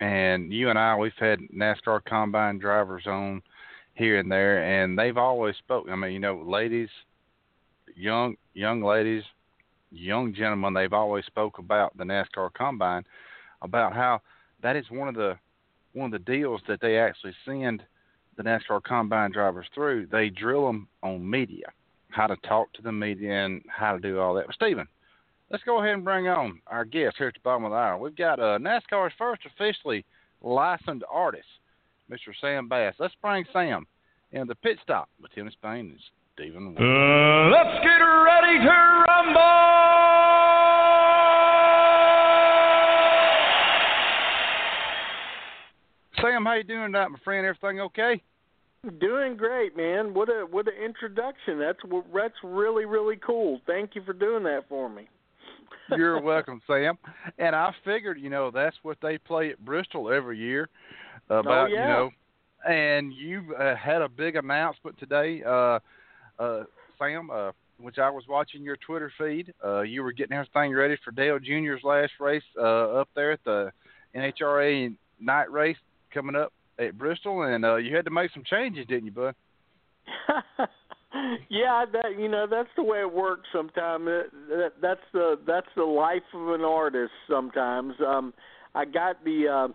[0.00, 3.42] And you and I, we've had NASCAR combine drivers on
[3.94, 5.92] here and there, and they've always spoken.
[5.92, 6.88] I mean, you know, ladies–
[7.98, 9.24] young young ladies,
[9.90, 13.04] young gentlemen, they've always spoke about the NASCAR Combine,
[13.62, 14.20] about how
[14.62, 15.36] that is one of the
[15.92, 17.82] one of the deals that they actually send
[18.38, 20.06] the NASCAR Combine drivers through.
[20.06, 21.66] They drill them on media,
[22.08, 24.46] how to talk to the media and how to do all that.
[24.46, 24.86] But Steven,
[25.50, 27.98] let's go ahead and bring on our guest here at the bottom of the hour.
[27.98, 30.04] We've got uh, NASCAR's first officially
[30.40, 31.48] licensed artist,
[32.10, 32.32] Mr.
[32.40, 32.94] Sam Bass.
[32.98, 33.86] Let's bring Sam
[34.32, 35.98] in the pit stop with Tim Disspain and
[36.34, 36.76] Steven.
[36.78, 39.97] Uh, let's get ready to rumble!
[46.22, 47.46] Sam, how you doing tonight, my friend?
[47.46, 48.22] Everything okay?
[48.98, 50.14] Doing great, man.
[50.14, 51.58] What a what an introduction.
[51.58, 51.78] That's
[52.14, 53.60] that's really really cool.
[53.66, 55.08] Thank you for doing that for me.
[55.96, 56.98] You're welcome, Sam.
[57.38, 60.68] And I figured, you know, that's what they play at Bristol every year
[61.30, 61.80] about, oh, yeah.
[61.80, 62.10] you know,
[62.68, 65.42] and you uh, had a big announcement today.
[65.44, 65.78] Uh,
[66.38, 66.64] uh,
[66.98, 69.54] Sam, uh, which I was watching your Twitter feed.
[69.64, 73.44] Uh, you were getting everything ready for Dale Jr.'s last race uh, up there at
[73.44, 73.72] the
[74.14, 75.76] NHRA night race
[76.12, 79.34] coming up at Bristol, and uh, you had to make some changes, didn't you, bud?
[81.48, 83.48] yeah, that you know that's the way it works.
[83.52, 87.12] Sometimes that, that's the that's the life of an artist.
[87.28, 88.32] Sometimes um,
[88.74, 89.72] I got the uh,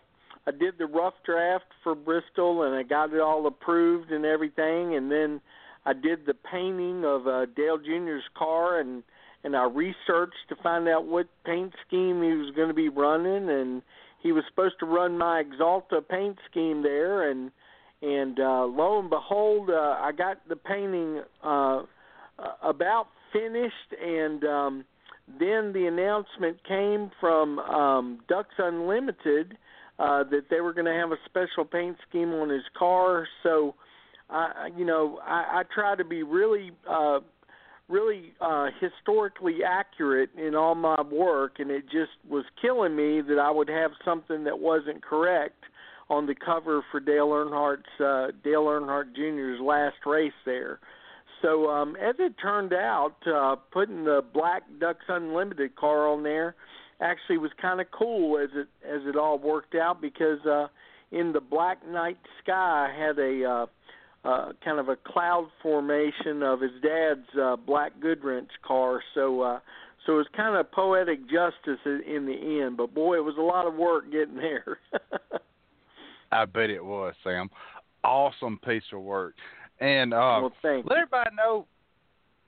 [0.47, 4.95] I did the rough draft for Bristol, and I got it all approved and everything,
[4.95, 5.41] and then
[5.85, 9.03] I did the painting of uh, Dale Jr.'s car and
[9.43, 13.49] and I researched to find out what paint scheme he was going to be running
[13.49, 13.81] and
[14.23, 17.51] he was supposed to run my Axalta paint scheme there and
[18.01, 21.83] and uh lo and behold uh I got the painting uh
[22.63, 24.85] about finished and um
[25.39, 29.57] then the announcement came from um Ducks Unlimited
[29.99, 33.27] uh that they were going to have a special paint scheme on his car.
[33.43, 33.75] So
[34.29, 37.19] I you know I, I try to be really uh,
[37.89, 43.39] really uh, historically accurate in all my work, and it just was killing me that
[43.39, 45.63] I would have something that wasn't correct
[46.09, 50.79] on the cover for Dale Earnhardt's uh, Dale Earnhardt Jr.'s last race there.
[51.41, 56.55] So um, as it turned out, uh, putting the Black Ducks Unlimited car on there
[57.01, 60.67] actually was kind of cool as it as it all worked out because uh,
[61.11, 63.65] in the black night sky had a uh,
[64.23, 69.01] uh, kind of a cloud formation of his dad's uh, black Goodwrench car.
[69.13, 69.59] So uh,
[70.05, 72.77] so it was kind of poetic justice in, in the end.
[72.77, 74.79] But boy, it was a lot of work getting there.
[76.31, 77.49] I bet it was, Sam.
[78.03, 79.35] Awesome piece of work.
[79.79, 80.83] And uh, well, let you.
[80.91, 81.67] everybody know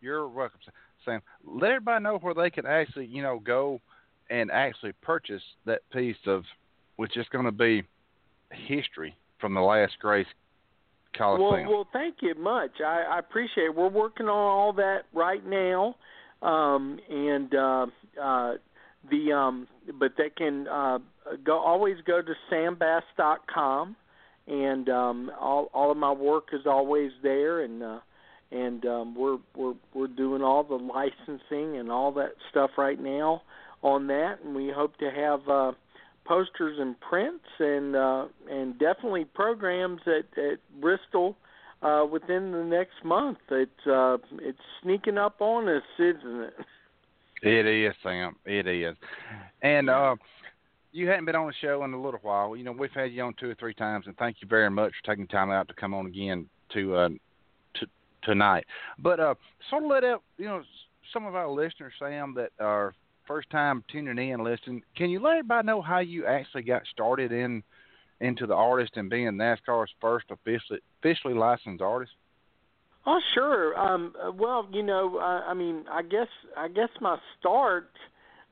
[0.01, 0.59] you're welcome,
[1.03, 1.21] Sam.
[1.45, 3.80] Let everybody know where they can actually, you know, go
[4.30, 6.43] and actually purchase that piece of
[6.97, 7.84] which is going to be
[8.51, 10.28] history from the last Grace
[11.68, 12.72] Well, well, thank you much.
[12.86, 13.76] I, I appreciate it.
[13.76, 15.95] We're working on all that right now,
[16.41, 17.86] um, and uh,
[18.22, 18.53] uh,
[19.09, 19.68] the um,
[19.99, 20.99] but they can uh,
[21.43, 23.95] go always go to sambass.com,
[24.47, 27.99] and um, all all of my work is always there, and uh,
[28.51, 33.41] and um, we're we're we're doing all the licensing and all that stuff right now
[33.82, 35.47] on that, and we hope to have.
[35.47, 35.72] Uh,
[36.26, 41.36] posters and prints and uh, and definitely programs at, at Bristol
[41.82, 43.38] uh, within the next month.
[43.49, 46.53] It's uh, it's sneaking up on us, isn't it?
[47.41, 48.36] It is, Sam.
[48.45, 48.95] It is.
[49.61, 50.15] And uh,
[50.91, 52.55] you hadn't been on the show in a little while.
[52.55, 54.93] You know, we've had you on two or three times, and thank you very much
[55.01, 57.09] for taking time out to come on again to uh,
[57.76, 57.88] to
[58.23, 58.65] tonight.
[58.97, 59.36] But uh,
[59.69, 60.63] sort of let out, you know,
[61.13, 62.95] some of our listeners, Sam, that are
[63.28, 67.32] first time tuning in, listening, can you let everybody know how you actually got started
[67.32, 67.63] in
[68.21, 72.13] into the artist and being NASCAR's first officially officially licensed artist?
[73.05, 73.78] Oh, sure.
[73.78, 77.91] Um, well, you know, uh, I mean, I guess I guess my start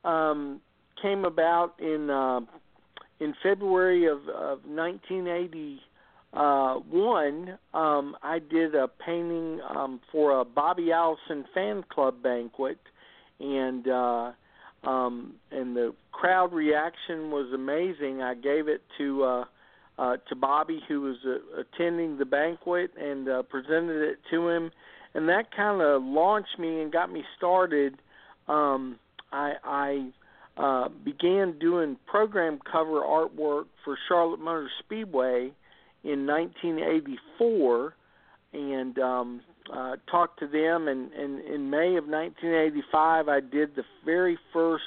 [0.04, 0.60] um,
[1.00, 2.40] came about in uh,
[3.20, 7.58] in February of, of 1981.
[7.72, 12.78] Um, I did a painting um, for a Bobby Allison fan club banquet,
[13.40, 14.32] and uh,
[14.86, 18.22] um, and the crowd reaction was amazing.
[18.22, 19.44] I gave it to uh,
[19.98, 24.70] uh, to Bobby, who was uh, attending the banquet, and uh, presented it to him,
[25.14, 27.94] and that kind of launched me and got me started.
[28.48, 28.98] Um,
[29.32, 30.10] I, I
[30.56, 35.52] uh, began doing program cover artwork for Charlotte Motor Speedway
[36.02, 37.94] in 1984,
[38.52, 39.40] and um,
[39.72, 40.88] uh, talked to them.
[40.88, 44.84] And, and in May of 1985, I did the very first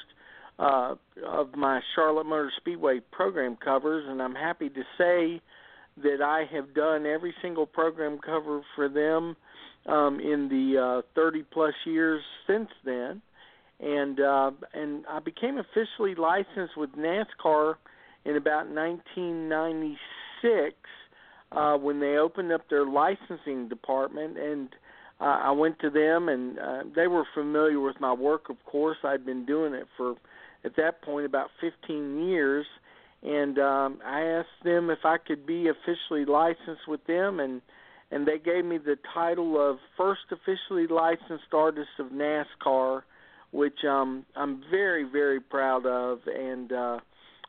[0.59, 5.41] uh, of my Charlotte Motor Speedway program covers, and I'm happy to say
[6.03, 9.36] that I have done every single program cover for them
[9.88, 13.21] um, in the uh, 30 plus years since then.
[13.80, 17.75] And uh, and I became officially licensed with NASCAR
[18.25, 20.73] in about 1996
[21.51, 24.69] uh, when they opened up their licensing department, and
[25.19, 28.49] uh, I went to them, and uh, they were familiar with my work.
[28.49, 30.15] Of course, I'd been doing it for
[30.63, 32.65] at that point about 15 years,
[33.23, 37.61] and um, I asked them if I could be officially licensed with them, and
[38.09, 43.01] and they gave me the title of first officially licensed artist of NASCAR,
[43.51, 46.99] which um, I'm very very proud of, and uh,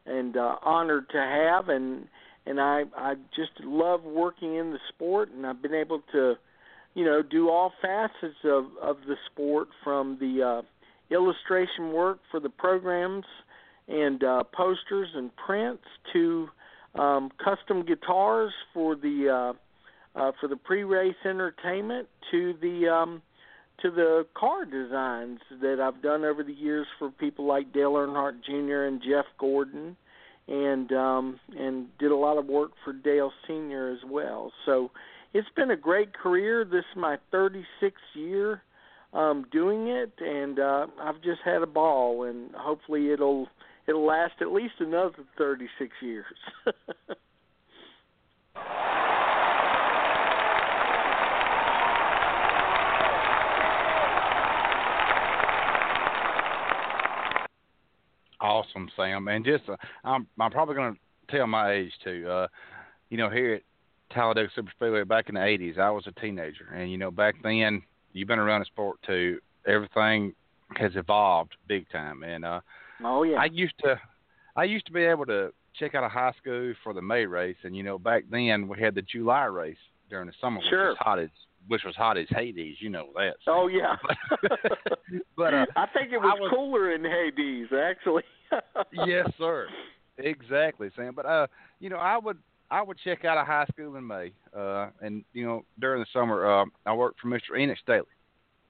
[0.07, 2.09] and uh, honored to have, and
[2.49, 6.35] and I I just love working in the sport, and I've been able to,
[6.95, 12.41] you know, do all facets of of the sport from the uh, illustration work for
[12.41, 13.27] the programs
[13.87, 16.49] and uh, posters and prints to
[16.95, 19.55] um, custom guitars for the
[20.17, 23.23] uh, uh, for the pre-race entertainment to the um,
[23.83, 28.43] to the car designs that I've done over the years for people like Dale Earnhardt
[28.45, 28.85] Jr.
[28.85, 29.97] and Jeff Gordon
[30.49, 34.53] and um, and did a lot of work for Dale Senior as well.
[34.67, 34.91] So
[35.35, 36.65] it's been a great career.
[36.65, 38.63] This is my 36th year
[39.13, 43.49] um, doing it, and uh, I've just had a ball, and hopefully it'll
[43.87, 46.25] it'll last at least another 36 years.
[58.49, 59.29] Awesome, Sam.
[59.29, 62.27] And just, uh, I'm I'm probably going to tell my age too.
[62.29, 62.47] Uh,
[63.11, 63.63] you know, here at
[64.15, 67.35] Talladega Super Speedway back in the '80s, I was a teenager, and you know, back
[67.43, 67.83] then,
[68.15, 69.39] you've been around the sport too.
[69.67, 70.33] Everything
[70.77, 72.61] has evolved big time, and uh,
[73.05, 74.01] oh yeah, I used to,
[74.57, 77.57] I used to be able to check out of high school for the May race,
[77.65, 79.77] and you know, back then we had the July race
[80.09, 80.91] during the summer, sure.
[80.91, 81.29] which was hot as
[81.69, 82.77] which was hot as Hades.
[82.81, 83.37] You know that.
[83.45, 83.53] So.
[83.59, 83.97] Oh yeah.
[85.37, 88.23] but uh, I think it was, was cooler in Hades actually.
[89.07, 89.67] yes, sir.
[90.19, 91.13] Exactly, Sam.
[91.15, 91.47] But uh,
[91.81, 92.39] you know, I would
[92.71, 96.07] I would check out of high school in May, uh, and you know, during the
[96.13, 97.59] summer, uh, I worked for Mr.
[97.59, 98.07] Enoch Staley.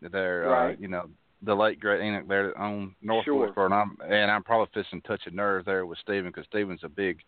[0.00, 0.74] There, right.
[0.74, 1.10] uh, you know,
[1.42, 3.34] the late great Enoch there on North Sure.
[3.34, 6.46] Wilkesboro, and I'm and I'm probably fixing to touch a nerve there with Steven because
[6.46, 7.18] Steven's a big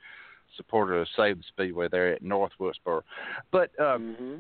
[0.56, 3.02] supporter of Save the Speedway there at North Wilkesboro.
[3.50, 4.36] But uh, mm-hmm.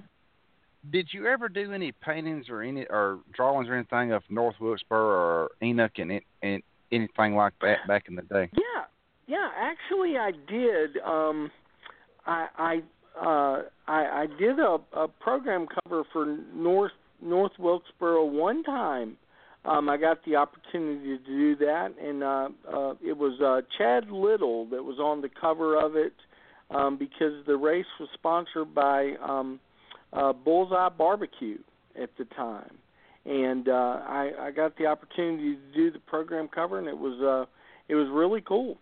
[0.90, 5.00] Did you ever do any paintings or any or drawings or anything of North Wilkesboro
[5.00, 6.62] or Enoch and and
[6.92, 8.48] anything like that back in the day?
[8.52, 8.84] Yeah,
[9.26, 9.48] yeah.
[9.56, 10.96] Actually, I did.
[11.04, 11.50] Um,
[12.26, 12.82] I I
[13.20, 19.16] uh, I, I did a, a program cover for North North Wilkesboro one time
[19.64, 24.10] um, I got the opportunity to do that, and uh, uh, it was uh, Chad
[24.10, 26.14] Little that was on the cover of it
[26.70, 29.60] um, because the race was sponsored by um,
[30.12, 31.58] uh, Bullseye Barbecue
[32.00, 32.76] at the time,
[33.24, 37.20] and uh, I, I got the opportunity to do the program cover, and it was
[37.20, 37.50] uh,
[37.88, 38.78] it was really cool.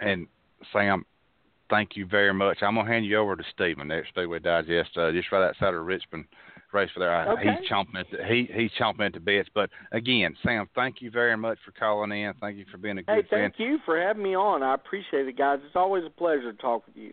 [0.00, 0.26] And
[0.72, 1.04] Sam,
[1.68, 2.58] thank you very much.
[2.62, 5.74] I'm gonna hand you over to Steven there at Speedway Digest, uh, just right outside
[5.74, 6.24] of Richmond
[6.72, 7.32] race for there.
[7.32, 7.42] Okay.
[7.42, 9.48] He's chomping at the, he he's chomping at the bits.
[9.54, 12.32] But again, Sam, thank you very much for calling in.
[12.40, 13.52] Thank you for being a good Hey, friend.
[13.56, 14.62] thank you for having me on.
[14.62, 15.58] I appreciate it, guys.
[15.64, 17.12] It's always a pleasure to talk with you.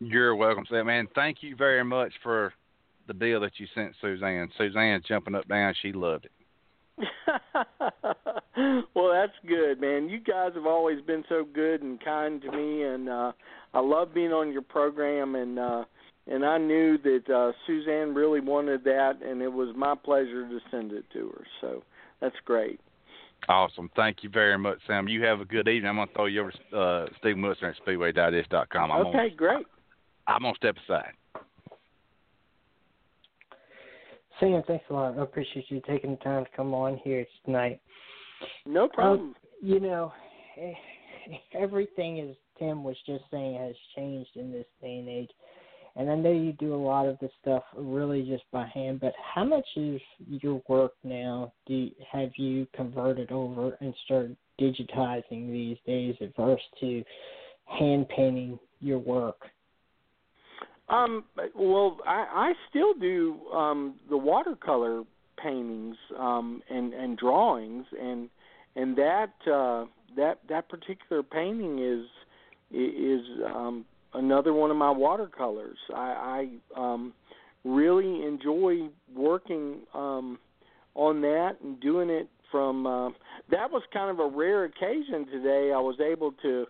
[0.00, 0.86] You're welcome, Sam.
[0.86, 2.54] Man, thank you very much for
[3.06, 4.50] the bill that you sent Suzanne.
[4.56, 5.74] Suzanne's jumping up down.
[5.82, 6.32] She loved it.
[8.94, 10.08] well, that's good, man.
[10.08, 13.32] You guys have always been so good and kind to me, and uh,
[13.74, 15.34] I love being on your program.
[15.34, 15.84] And uh,
[16.26, 20.58] and I knew that uh, Suzanne really wanted that, and it was my pleasure to
[20.70, 21.44] send it to her.
[21.60, 21.82] So
[22.20, 22.80] that's great.
[23.48, 23.90] Awesome.
[23.96, 25.08] Thank you very much, Sam.
[25.08, 25.88] You have a good evening.
[25.88, 28.92] I'm gonna throw you over to uh, Steven Wilson at SpeedwayDigest.com.
[28.92, 29.66] I'm okay, gonna, great.
[30.26, 31.12] I'm gonna step aside.
[34.38, 35.18] Sam, thanks a lot.
[35.18, 37.80] I appreciate you taking the time to come on here tonight.
[38.64, 39.20] No problem.
[39.20, 40.12] Um, you know,
[40.58, 40.72] eh,
[41.52, 45.30] everything, as Tim was just saying, has changed in this day and age.
[45.96, 49.12] And I know you do a lot of this stuff really just by hand, but
[49.34, 55.50] how much of your work now do you, have you converted over and started digitizing
[55.50, 57.02] these days adverse to
[57.66, 59.48] hand painting your work?
[60.90, 61.24] Um,
[61.54, 65.04] well, I, I still do um, the watercolor
[65.42, 68.28] paintings um, and and drawings, and
[68.74, 69.86] and that uh,
[70.16, 72.06] that that particular painting is
[72.72, 73.24] is
[73.54, 73.84] um,
[74.14, 75.78] another one of my watercolors.
[75.94, 77.12] I, I um,
[77.64, 80.38] really enjoy working um,
[80.94, 82.86] on that and doing it from.
[82.86, 83.08] Uh,
[83.50, 85.72] that was kind of a rare occasion today.
[85.72, 86.66] I was able to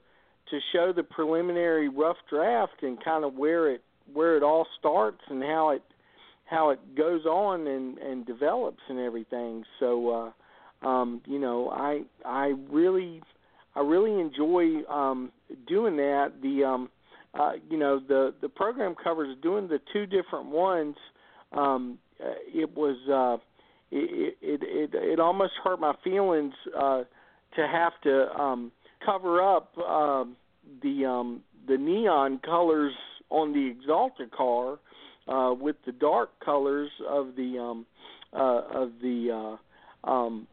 [0.51, 3.83] to show the preliminary rough draft and kind of where it
[4.13, 5.83] where it all starts and how it
[6.45, 9.65] how it goes on and and develops and everything.
[9.79, 10.33] So
[10.83, 13.23] uh um you know, I I really
[13.75, 15.31] I really enjoy um
[15.67, 16.33] doing that.
[16.43, 16.91] The um
[17.39, 20.97] uh you know, the the program covers doing the two different ones
[21.53, 23.43] um uh, it was uh
[23.91, 27.03] it it it it almost hurt my feelings uh
[27.57, 28.73] to have to um
[29.05, 30.37] cover up um
[30.83, 32.93] the um the neon colors
[33.31, 34.79] on the Axalta car
[35.29, 37.87] uh, with the dark colors of the um,
[38.33, 39.57] uh, of the
[40.05, 40.47] uh, um,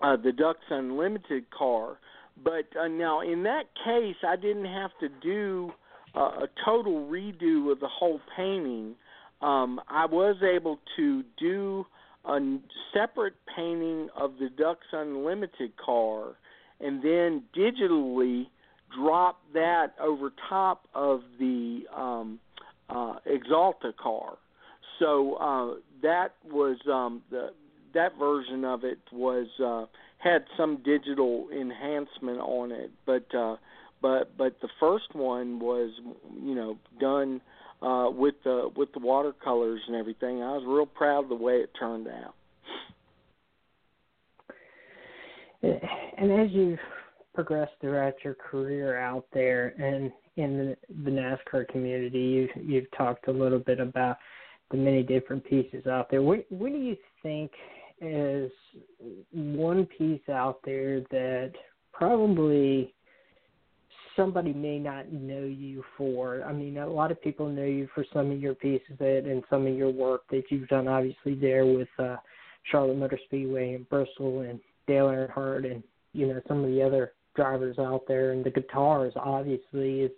[0.00, 1.98] uh, the Ducks Unlimited car.
[2.42, 5.72] But uh, now in that case, I didn't have to do
[6.14, 8.94] uh, a total redo of the whole painting.
[9.40, 11.86] Um, I was able to do
[12.24, 12.58] a
[12.92, 16.36] separate painting of the Ducks Unlimited car,
[16.80, 18.46] and then digitally
[18.96, 22.38] drop that over top of the um,
[22.88, 24.38] uh, Axalta car.
[24.98, 27.50] So uh, that was um, the
[27.94, 29.86] that version of it was uh,
[30.18, 33.56] had some digital enhancement on it, but uh,
[34.02, 35.90] but but the first one was
[36.42, 37.40] you know done
[37.82, 40.42] uh, with the with the watercolors and everything.
[40.42, 42.34] I was real proud of the way it turned out.
[45.62, 46.78] And as you
[47.38, 53.28] progress throughout your career out there and in the, the NASCAR community, you've you've talked
[53.28, 54.16] a little bit about
[54.72, 56.20] the many different pieces out there.
[56.20, 57.52] What what do you think
[58.00, 58.50] is
[59.30, 61.52] one piece out there that
[61.92, 62.92] probably
[64.16, 66.42] somebody may not know you for?
[66.42, 69.44] I mean, a lot of people know you for some of your pieces that and
[69.48, 70.88] some of your work that you've done.
[70.88, 72.16] Obviously, there with uh,
[72.64, 74.58] Charlotte Motor Speedway and Bristol and
[74.88, 79.12] Dale Earnhardt and you know some of the other drivers out there and the guitars
[79.16, 80.10] obviously is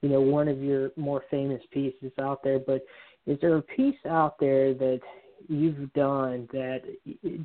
[0.00, 2.82] you know one of your more famous pieces out there but
[3.26, 5.00] is there a piece out there that
[5.48, 6.80] you've done that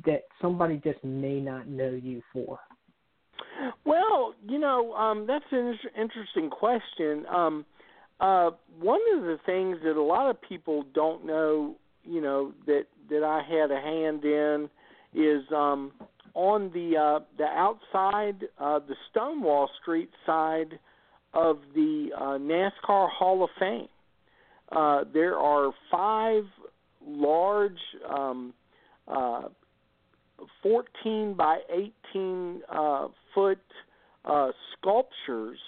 [0.06, 2.60] that somebody just may not know you for
[3.84, 7.24] Well, you know, um, that's an interesting question.
[7.26, 7.64] Um,
[8.20, 12.84] uh, one of the things that a lot of people don't know, you know, that
[13.10, 14.68] that I had a hand in
[15.14, 15.92] is um,
[16.34, 20.78] on the uh, the outside, uh, the Stonewall Street side
[21.32, 23.88] of the uh, NASCAR Hall of Fame.
[24.70, 26.44] Uh, there are five
[27.06, 27.78] large
[28.08, 28.52] um,
[29.08, 29.42] uh,
[30.62, 31.58] 14 by
[32.12, 33.58] 18 uh, foot
[34.24, 35.58] uh, sculptures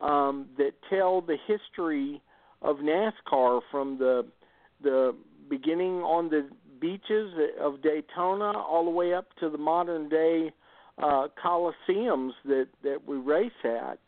[0.00, 2.22] um, that tell the history
[2.62, 4.26] of NASCAR from the
[4.82, 5.14] the
[5.50, 6.48] beginning on the
[6.80, 10.52] beaches of Daytona all the way up to the modern day
[11.02, 13.98] uh, coliseums that that we race at,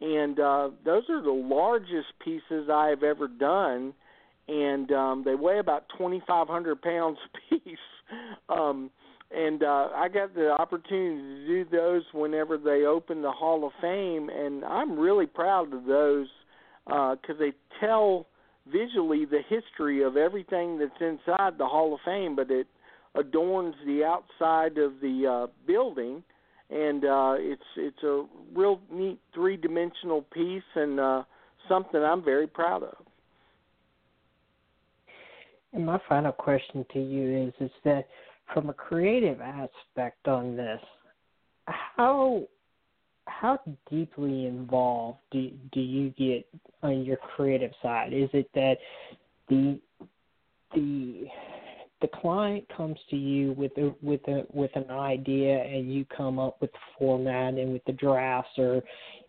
[0.00, 3.92] and uh, those are the largest pieces I have ever done,
[4.48, 7.78] and um, they weigh about 2,500 pounds a piece.
[8.48, 8.90] um,
[9.30, 13.72] and uh, I got the opportunity to do those whenever they open the Hall of
[13.80, 16.28] Fame, and I'm really proud of those
[16.86, 18.26] because uh, they tell
[18.72, 22.66] visually the history of everything that's inside the Hall of Fame, but it
[23.14, 26.22] adorns the outside of the uh, building,
[26.70, 31.22] and uh, it's it's a real neat three dimensional piece and uh,
[31.68, 32.96] something I'm very proud of.
[35.72, 38.06] And my final question to you is: is that
[38.52, 40.80] from a creative aspect on this,
[41.66, 42.42] how
[43.28, 43.58] how
[43.90, 46.46] deeply involved do do you get
[46.82, 48.12] on your creative side?
[48.12, 48.78] Is it that
[49.48, 49.80] the
[50.74, 51.26] the
[52.00, 56.38] the client comes to you with a with a with an idea and you come
[56.38, 58.76] up with the format and with the drafts or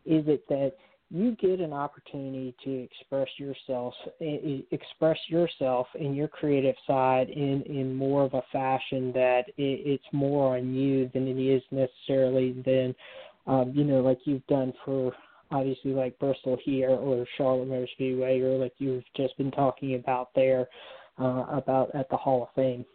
[0.06, 0.74] is it that
[1.12, 7.96] you get an opportunity to express yourself express yourself in your creative side in in
[7.96, 12.94] more of a fashion that it, it's more on you than it is necessarily than
[13.50, 15.12] um, you know like you've done for
[15.52, 20.30] obviously like Bristol here or Charlotte Motor Speedway or like you've just been talking about
[20.36, 20.68] there
[21.20, 22.86] uh, about at the Hall of Fame.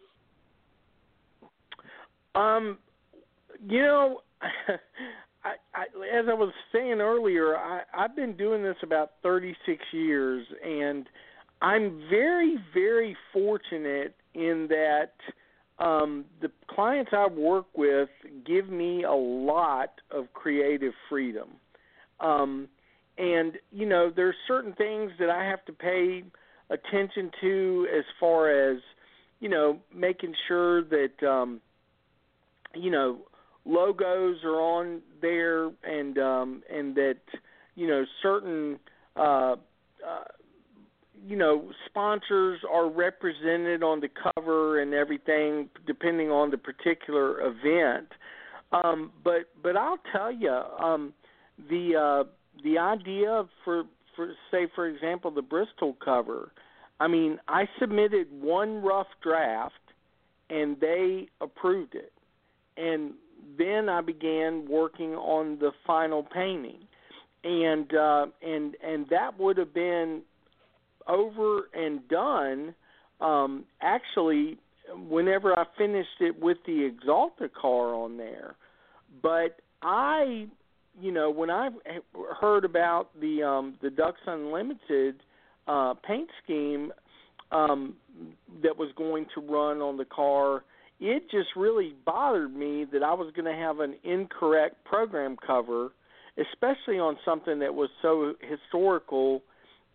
[2.33, 2.77] Um,
[3.67, 5.83] you know, I, I,
[6.19, 11.07] as I was saying earlier, I, I've been doing this about 36 years, and
[11.61, 15.13] I'm very, very fortunate in that
[15.79, 18.09] um, the clients I work with
[18.45, 21.49] give me a lot of creative freedom.
[22.19, 22.69] Um,
[23.17, 26.23] and you know, there's certain things that I have to pay
[26.69, 28.79] attention to as far as
[29.39, 31.61] you know making sure that um,
[32.73, 33.19] you know
[33.65, 37.19] logos are on there and um, and that
[37.75, 38.79] you know certain
[39.15, 39.55] uh,
[40.05, 40.23] uh,
[41.25, 48.07] you know sponsors are represented on the cover and everything depending on the particular event.
[48.71, 51.13] Um, but but I'll tell you um,
[51.69, 52.29] the uh,
[52.63, 53.83] the idea for
[54.15, 56.51] for say for example the Bristol cover.
[56.99, 59.73] I mean I submitted one rough draft
[60.49, 62.11] and they approved it.
[62.77, 63.13] And
[63.57, 66.79] then I began working on the final painting,
[67.43, 70.21] and uh, and and that would have been
[71.07, 72.75] over and done.
[73.21, 74.57] Um, actually,
[75.07, 78.55] whenever I finished it with the Axalta car on there,
[79.21, 80.47] but I,
[80.99, 81.69] you know, when I
[82.39, 85.15] heard about the um, the Ducks Unlimited
[85.67, 86.91] uh, paint scheme
[87.51, 87.95] um,
[88.61, 90.63] that was going to run on the car
[90.99, 95.89] it just really bothered me that I was going to have an incorrect program cover,
[96.37, 99.41] especially on something that was so historical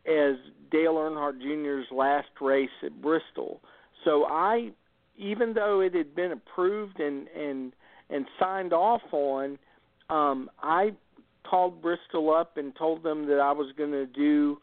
[0.06, 0.36] as
[0.70, 3.60] Dale Earnhardt Jr.'s last race at Bristol.
[4.04, 4.70] So I,
[5.16, 7.72] even though it had been approved and and
[8.08, 9.58] and signed off on,
[10.08, 10.92] um, I
[11.48, 14.58] called Bristol up and told them that I was going to do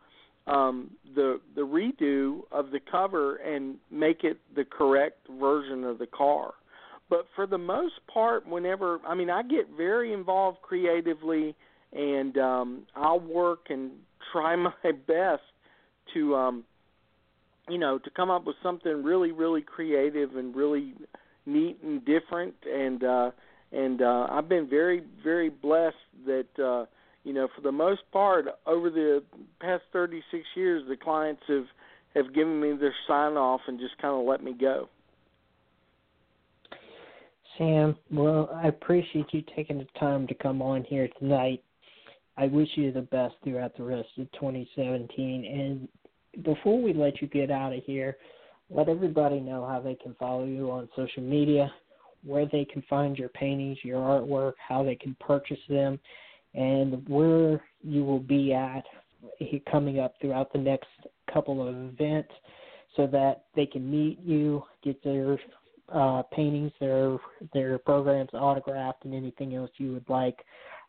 [0.47, 6.07] um, the the redo of the cover and make it the correct version of the
[6.07, 6.53] car.
[7.09, 11.55] But for the most part, whenever I mean, I get very involved creatively,
[11.93, 13.91] and um, I'll work and
[14.31, 14.71] try my
[15.07, 15.41] best
[16.13, 16.63] to, um,
[17.69, 20.93] you know, to come up with something really, really creative and really
[21.45, 22.55] neat and different.
[22.65, 23.31] And uh,
[23.71, 26.59] and uh, I've been very, very blessed that.
[26.63, 26.85] Uh,
[27.23, 29.21] you know, for the most part, over the
[29.59, 31.65] past 36 years, the clients have
[32.15, 34.87] have given me their sign off and just kind of let me go.
[37.57, 41.63] Sam, well, I appreciate you taking the time to come on here tonight.
[42.37, 45.45] I wish you the best throughout the rest of 2017.
[45.45, 48.17] And before we let you get out of here,
[48.69, 51.71] let everybody know how they can follow you on social media,
[52.23, 55.99] where they can find your paintings, your artwork, how they can purchase them,
[56.53, 58.83] and where you will be at
[59.71, 60.89] coming up throughout the next
[61.31, 62.29] couple of events
[62.95, 65.39] so that they can meet you, get their
[65.93, 67.17] uh, paintings, their
[67.53, 70.39] their programs autographed, and anything else you would like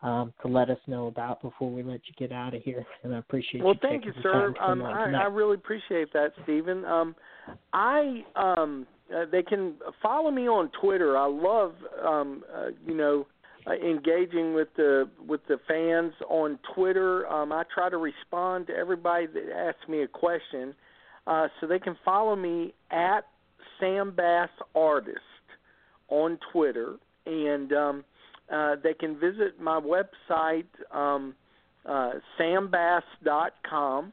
[0.03, 2.85] um, to let us know about before we let you get out of here.
[3.03, 4.55] And I appreciate well, you thank you, sir.
[4.61, 6.85] Um, I, I really appreciate that, Steven.
[6.85, 7.15] Um,
[7.73, 11.17] I um, uh, they can follow me on Twitter.
[11.17, 11.75] I love
[12.05, 13.27] um, uh, you know
[13.67, 17.27] uh, engaging with the with the fans on Twitter.
[17.27, 20.75] Um, I try to respond to everybody that asks me a question,
[21.27, 23.23] uh, so they can follow me at
[23.81, 25.19] Sam Bass Artist
[26.09, 26.97] on Twitter,
[27.27, 28.05] and um,
[28.53, 31.35] uh, they can visit my website, um,
[31.87, 34.13] uh, sambass.com.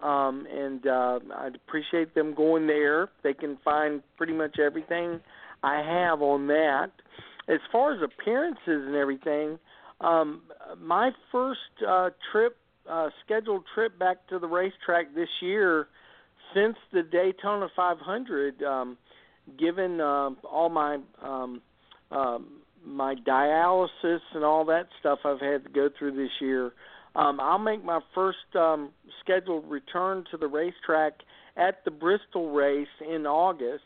[0.00, 3.08] Um, and uh, I'd appreciate them going there.
[3.24, 5.20] They can find pretty much everything
[5.62, 6.92] I have on that.
[7.48, 9.58] As far as appearances and everything,
[10.00, 10.42] um,
[10.80, 12.56] my first uh, trip,
[12.88, 15.88] uh, scheduled trip back to the racetrack this year,
[16.54, 18.96] since the Daytona 500, um,
[19.58, 21.60] given uh, all my um,
[22.10, 26.72] um, my dialysis and all that stuff I've had to go through this year,
[27.14, 31.14] um, I'll make my first um, scheduled return to the racetrack
[31.56, 33.84] at the Bristol race in August,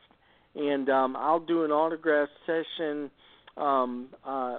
[0.54, 3.10] and um, I'll do an autograph session
[3.56, 4.58] um, uh,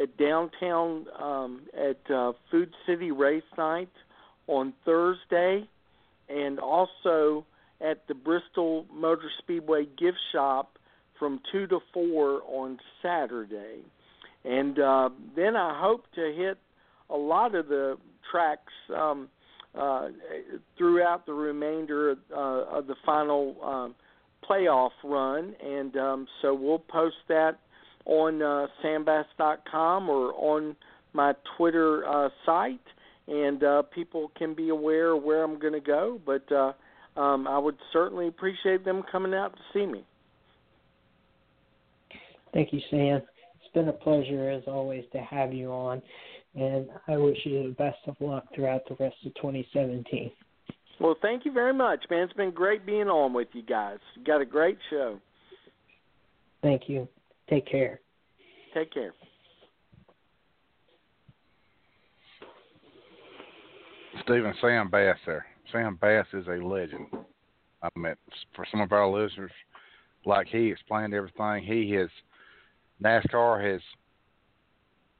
[0.00, 3.90] at downtown um, at uh, Food City Race Night
[4.46, 5.68] on Thursday,
[6.28, 7.44] and also
[7.80, 10.75] at the Bristol Motor Speedway gift shop
[11.18, 13.80] from two to four on Saturday,
[14.44, 16.58] and uh, then I hope to hit
[17.10, 17.96] a lot of the
[18.30, 19.28] tracks um,
[19.74, 20.08] uh,
[20.78, 23.94] throughout the remainder of, uh, of the final um,
[24.48, 27.58] playoff run, and um, so we'll post that
[28.04, 28.66] on uh,
[30.08, 30.76] or on
[31.12, 32.80] my Twitter uh, site,
[33.26, 36.20] and uh, people can be aware where I'm going to go.
[36.24, 36.72] But uh,
[37.20, 40.04] um, I would certainly appreciate them coming out to see me.
[42.56, 43.20] Thank you, Sam.
[43.60, 46.00] It's been a pleasure, as always, to have you on,
[46.54, 50.30] and I wish you the best of luck throughout the rest of 2017.
[50.98, 52.22] Well, thank you very much, man.
[52.22, 53.98] It's been great being on with you guys.
[54.14, 55.20] You got a great show.
[56.62, 57.06] Thank you.
[57.50, 58.00] Take care.
[58.72, 59.12] Take care.
[64.22, 65.44] Steven Sam Bass there.
[65.72, 67.08] Sam Bass is a legend.
[67.82, 68.14] I mean,
[68.54, 69.52] for some of our listeners,
[70.24, 72.08] like he explained everything, he has
[73.02, 73.80] NASCAR has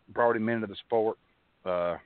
[0.08, 1.18] brought him into the sport.
[1.64, 1.96] Uh,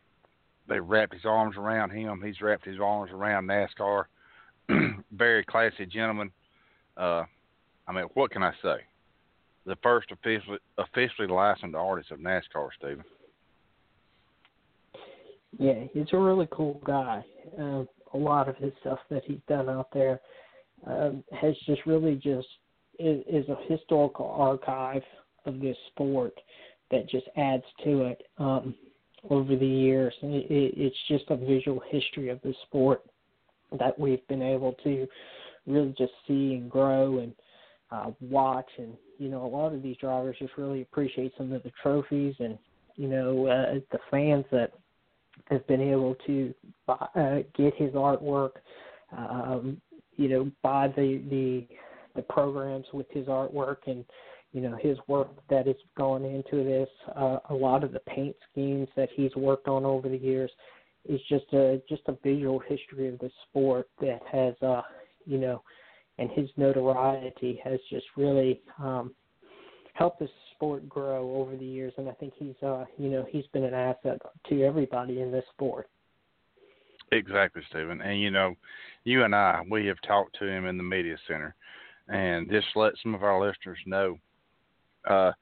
[0.68, 2.22] they wrapped his arms around him.
[2.24, 4.04] He's wrapped his arms around NASCAR.
[5.12, 6.30] Very classy gentleman.
[6.96, 7.24] Uh,
[7.86, 8.76] I mean, what can I say?
[9.66, 13.04] The first officially officially licensed artist of NASCAR, Steven.
[15.58, 17.24] Yeah, he's a really cool guy.
[17.58, 20.20] Um, a lot of his stuff that he's done out there
[20.86, 22.46] um, has just really just
[22.98, 25.02] is, is a historical archive
[25.47, 26.34] of this sport
[26.91, 28.74] that just adds to it um,
[29.28, 30.14] over the years.
[30.22, 33.03] It, it, it's just a visual history of the sport
[33.78, 35.07] that we've been able to
[35.66, 37.32] really just see and grow and
[37.91, 38.68] uh, watch.
[38.78, 42.34] And you know, a lot of these drivers just really appreciate some of the trophies
[42.38, 42.59] and
[42.97, 44.72] you know uh, the fans that
[45.47, 46.55] have been able to
[46.86, 48.53] buy, uh, get his artwork.
[49.16, 49.80] Um,
[50.16, 51.66] you know, buy the the
[52.16, 54.05] the programs with his artwork and
[54.53, 56.88] you know his work that has gone into this.
[57.16, 60.51] Uh, a lot of the paint schemes that he's worked on over the years
[61.09, 64.82] is just a just a visual history of the sport that has uh
[65.24, 65.62] you know
[66.18, 69.14] and his notoriety has just really um
[69.94, 73.46] helped the sport grow over the years and I think he's uh you know he's
[73.53, 75.88] been an asset to everybody in this sport.
[77.12, 78.01] Exactly, Steven.
[78.03, 78.55] And you know,
[79.05, 81.55] you and I, we have talked to him in the media center,
[82.09, 84.16] and just let some of our listeners know,
[85.09, 85.32] uh,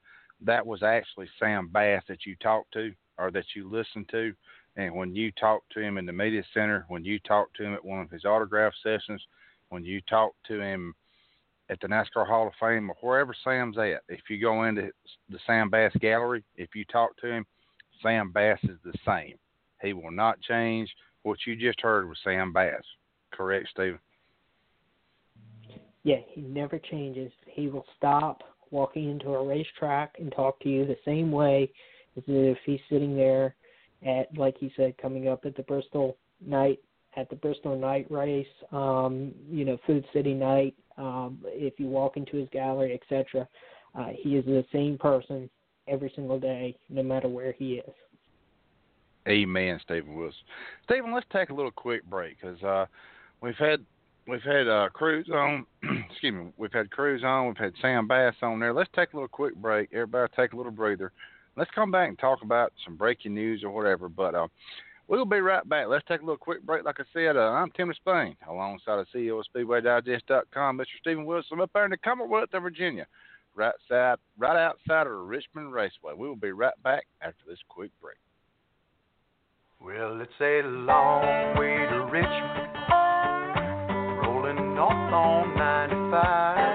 [0.45, 4.33] that was actually Sam Bass that you talked to or that you listened to,
[4.77, 7.73] and when you talked to him in the media center, when you talked to him
[7.73, 9.21] at one of his autograph sessions,
[9.69, 10.93] when you talked to him
[11.69, 14.89] at the NASCAR Hall of Fame or wherever Sam's at, if you go into
[15.29, 17.45] the Sam Bass Gallery, if you talk to him,
[18.01, 19.35] Sam Bass is the same.
[19.81, 20.89] He will not change
[21.23, 22.81] what you just heard was Sam Bass.
[23.31, 23.99] Correct, Steve?
[26.03, 27.31] Yeah, he never changes.
[27.45, 31.71] He will stop walking into a racetrack and talk to you the same way
[32.17, 33.55] as if he's sitting there
[34.05, 36.79] at, like he said, coming up at the Bristol night
[37.17, 40.75] at the Bristol night race, um, you know, Food City night.
[40.97, 43.47] Um, if you walk into his gallery, etc.,
[43.95, 45.49] uh, he is the same person
[45.87, 47.93] every single day, no matter where he is.
[49.27, 50.39] Amen, Steven Wilson.
[50.83, 52.85] Steven, let's take a little quick break because uh,
[53.41, 53.85] we've had
[54.29, 55.65] we've had uh, Cruz on.
[56.11, 57.47] excuse me, we've had Cruz on.
[57.47, 58.73] We've had Sam Bass on there.
[58.73, 59.89] Let's take a little quick break.
[59.91, 61.11] Everybody, take a little breather.
[61.57, 64.07] Let's come back and talk about some breaking news or whatever.
[64.07, 64.47] But uh,
[65.07, 65.87] we'll be right back.
[65.87, 66.85] Let's take a little quick break.
[66.85, 70.85] Like I said, uh, I'm Tim Disspain, alongside of CEO of SpeedwayDigest.com, Mr.
[71.01, 73.07] Steven Wilson, up there in the Commonwealth of Virginia,
[73.55, 76.13] right side, right outside of Richmond Raceway.
[76.15, 78.17] We will be right back after this quick break.
[79.81, 82.68] Well, it's a long way to Richmond,
[85.13, 86.69] on 95.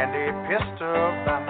[0.00, 1.49] and a pistol by my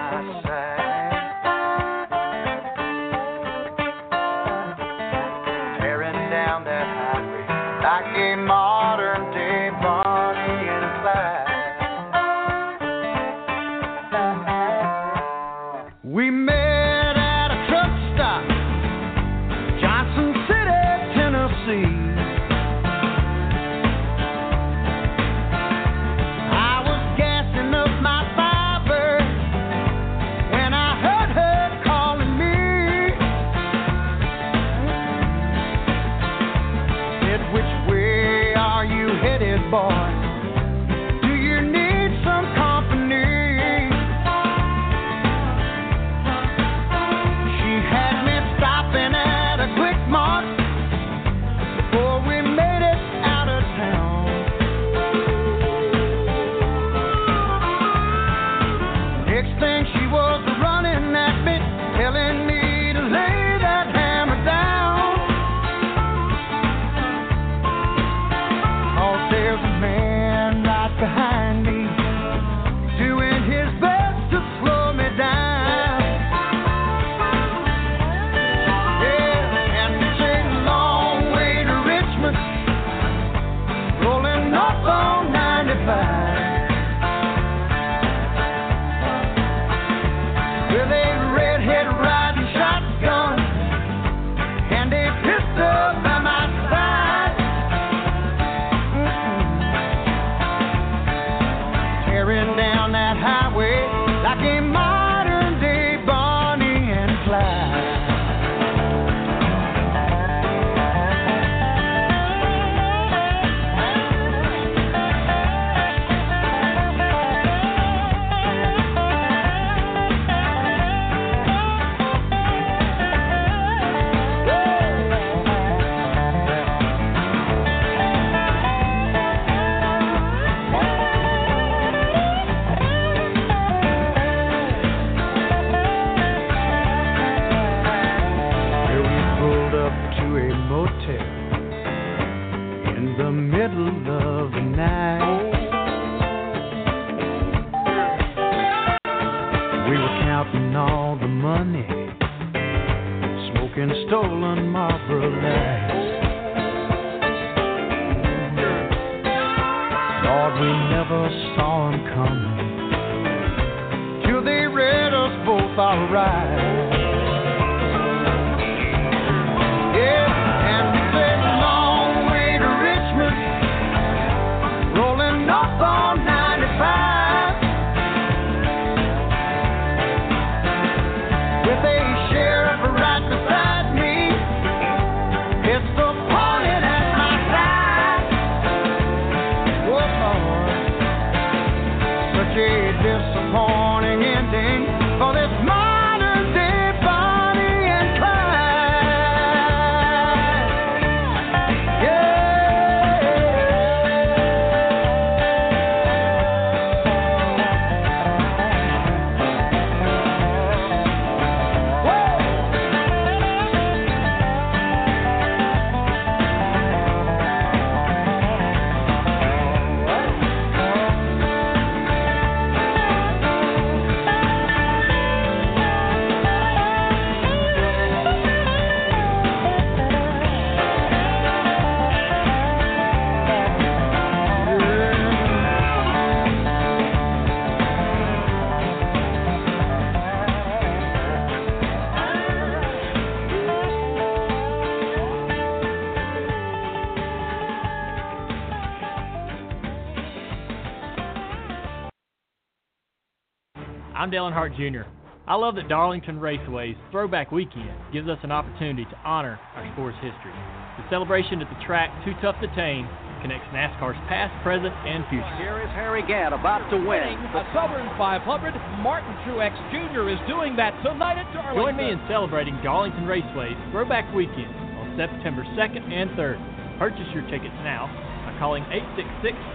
[254.31, 255.03] I'm Jr.
[255.43, 260.15] I love that Darlington Raceway's Throwback Weekend gives us an opportunity to honor our sport's
[260.23, 260.55] history.
[260.95, 263.11] The celebration at the track, Too Tough to Tame,
[263.43, 265.55] connects NASCAR's past, present, and future.
[265.59, 267.35] Here is Harry Gant about to win.
[267.51, 268.71] The Southern 500.
[269.03, 270.31] Martin Truex Jr.
[270.31, 271.83] is doing that tonight at Darlington.
[271.83, 276.55] Join me in celebrating Darlington Raceway's Throwback Weekend on September 2nd and 3rd.
[277.03, 278.07] Purchase your tickets now
[278.47, 278.87] by calling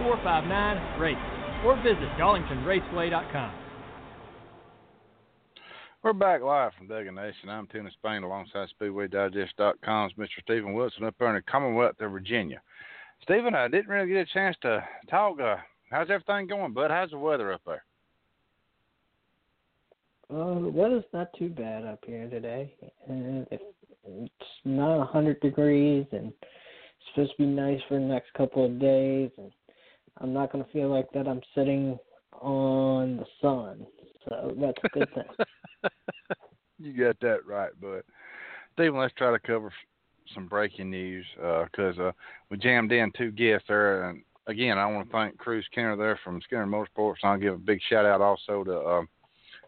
[0.01, 3.66] 866-459-RACE or visit darlingtonraceway.com.
[6.07, 7.49] We're back live from Duggan Nation.
[7.49, 10.41] I'm Tim Disspain alongside SpeedwayDigest.com's Mr.
[10.41, 12.61] Steven Wilson up there in the Commonwealth of Virginia.
[13.23, 15.37] Steven, I didn't really get a chance to talk.
[15.41, 15.57] Uh,
[15.91, 16.91] how's everything going, bud?
[16.91, 17.83] How's the weather up there?
[20.29, 22.73] Uh, the weather's not too bad up here today.
[23.09, 24.31] It's
[24.63, 29.29] not 100 degrees, and it's supposed to be nice for the next couple of days.
[29.37, 29.51] And
[30.21, 31.99] I'm not going to feel like that I'm sitting
[32.31, 33.85] on the sun,
[34.29, 35.45] so that's a good thing.
[36.79, 38.03] you got that right, bud.
[38.73, 39.71] Steven, let's try to cover
[40.33, 42.11] some breaking news because uh, uh,
[42.49, 46.19] we jammed in two guests there, and again, I want to thank Cruz Skinner there
[46.23, 49.01] from Skinner Motorsports, and I'll give a big shout out also to uh,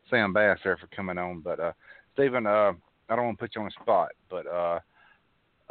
[0.10, 1.42] Sam Bass there for coming on.
[1.42, 1.74] But uh,
[2.14, 2.74] Steven, uh,
[3.10, 4.80] I don't want to put you on the spot, but uh,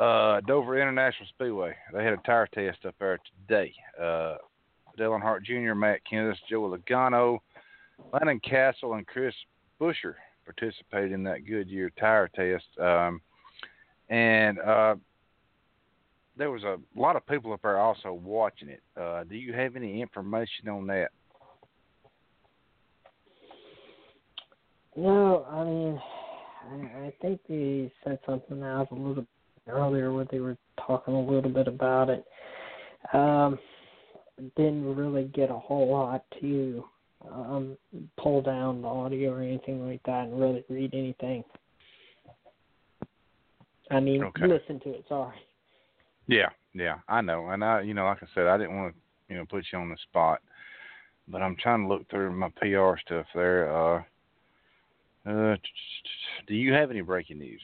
[0.03, 3.72] uh, Dover International Speedway, they had a tire test up there today.
[3.99, 7.38] Dale Earnhardt Jr., Matt Kenseth, Joe Logano,
[8.12, 9.34] Landon Cassill, and Chris
[9.80, 10.14] Buescher
[10.49, 12.64] participated in that Goodyear tire test.
[12.80, 13.20] Um,
[14.09, 14.94] and uh,
[16.36, 18.82] there was a lot of people up there also watching it.
[18.99, 21.11] Uh, do you have any information on that?
[24.96, 26.01] No, I mean,
[26.70, 29.26] I, I think they said something out a little
[29.68, 32.24] earlier where they were talking a little bit about it.
[33.12, 33.59] Um,
[34.57, 36.84] didn't really get a whole lot to
[37.30, 37.76] um,
[38.16, 41.44] pull down the audio or anything like that and really read anything.
[43.90, 44.46] I mean, okay.
[44.46, 45.04] listen to it.
[45.08, 45.36] Sorry.
[46.26, 49.32] Yeah, yeah, I know, and I, you know, like I said, I didn't want to,
[49.32, 50.40] you know, put you on the spot,
[51.26, 53.74] but I'm trying to look through my PR stuff there.
[53.74, 54.02] Uh,
[55.26, 55.56] uh,
[56.46, 57.62] do you have any breaking news?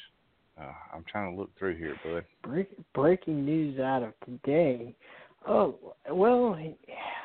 [0.59, 2.25] Uh, I'm trying to look through here, bud.
[2.43, 4.95] Break, breaking news out of today.
[5.47, 5.79] Oh
[6.11, 6.59] well,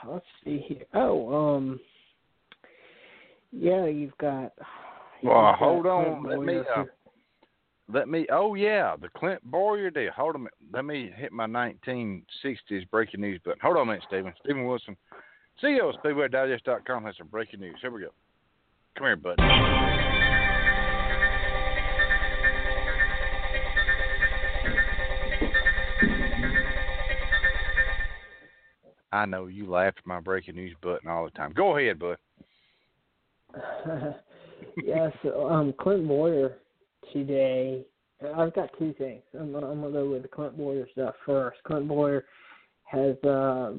[0.08, 0.86] let's see here.
[0.94, 1.80] Oh, um,
[3.52, 4.54] yeah, you've got.
[5.22, 6.24] You've well, got hold on.
[6.24, 6.60] Let me.
[6.60, 6.84] Uh,
[7.92, 8.26] let me.
[8.32, 10.12] Oh yeah, the Clint Bowyer deal.
[10.16, 10.48] Hold on.
[10.72, 13.60] Let me hit my 1960s breaking news button.
[13.62, 14.34] Hold on a minute, Steven.
[14.42, 14.96] Steven Wilson,
[15.62, 17.76] CEO of SpeedwayDigest.com has some breaking news.
[17.82, 18.12] Here we go.
[18.98, 19.40] Come here, bud.
[29.12, 31.52] I know you laugh at my breaking news button all the time.
[31.54, 32.18] Go ahead, bud.
[34.84, 36.58] yeah, so um, Clint Bowyer
[37.14, 37.86] today.
[38.36, 39.22] I've got two things.
[39.40, 41.58] I'm gonna, I'm gonna go with the Clint Bowyer stuff first.
[41.64, 42.26] Clint Bowyer
[42.84, 43.74] has uh,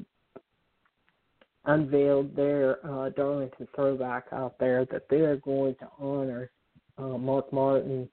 [1.65, 6.49] unveiled their uh, Darlington throwback out there that they are going to honor
[6.97, 8.09] uh, Mark Martin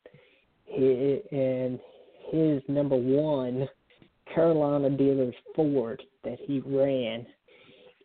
[0.77, 1.81] and
[2.31, 3.67] his number one
[4.35, 7.27] Carolina Dealers Ford that he ran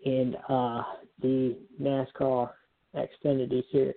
[0.05, 0.83] in uh,
[1.21, 2.51] the NASCAR
[2.95, 3.95] Xfinity Series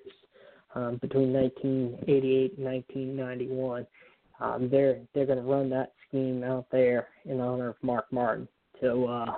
[0.75, 3.87] um, between 1988 and 1991.
[4.39, 8.47] Um, they're they're going to run that scheme out there in honor of Mark Martin.
[8.81, 9.33] So uh,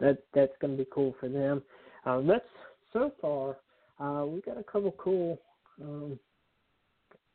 [0.00, 1.62] that that's going to be cool for them.
[2.04, 2.44] Um, that's
[2.92, 3.56] so far.
[3.98, 5.40] Uh, we got a couple cool,
[5.82, 6.18] um,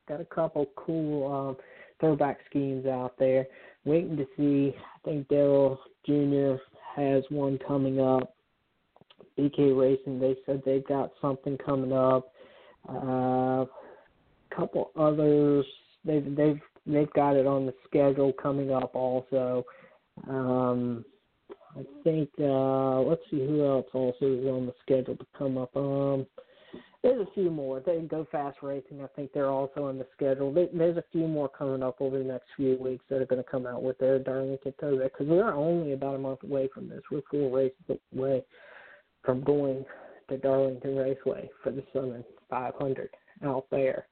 [0.08, 1.58] got a couple cool um,
[2.00, 3.46] throwback schemes out there.
[3.86, 4.74] Waiting to see.
[4.78, 6.56] I think Daryl Jr.
[6.96, 8.34] has one coming up.
[9.38, 12.32] BK Racing, they said they've got something coming up.
[12.90, 13.66] A uh,
[14.56, 15.66] couple others,
[16.06, 19.66] they've they've they've got it on the schedule coming up also.
[20.28, 21.06] Um,
[21.76, 25.76] I think uh, let's see who else also is on the schedule to come up.
[25.76, 26.28] Um,
[27.02, 27.82] there's a few more.
[27.82, 29.04] They Go Fas Racing.
[29.04, 30.54] I think they're also on the schedule.
[30.54, 33.50] There's a few more coming up over the next few weeks that are going to
[33.50, 37.02] come out with their Darlington Toga because we're only about a month away from this.
[37.12, 38.44] We're four races away
[39.24, 39.86] from going
[40.30, 43.10] to Darlington Raceway for the Southern 500
[43.44, 44.08] out there.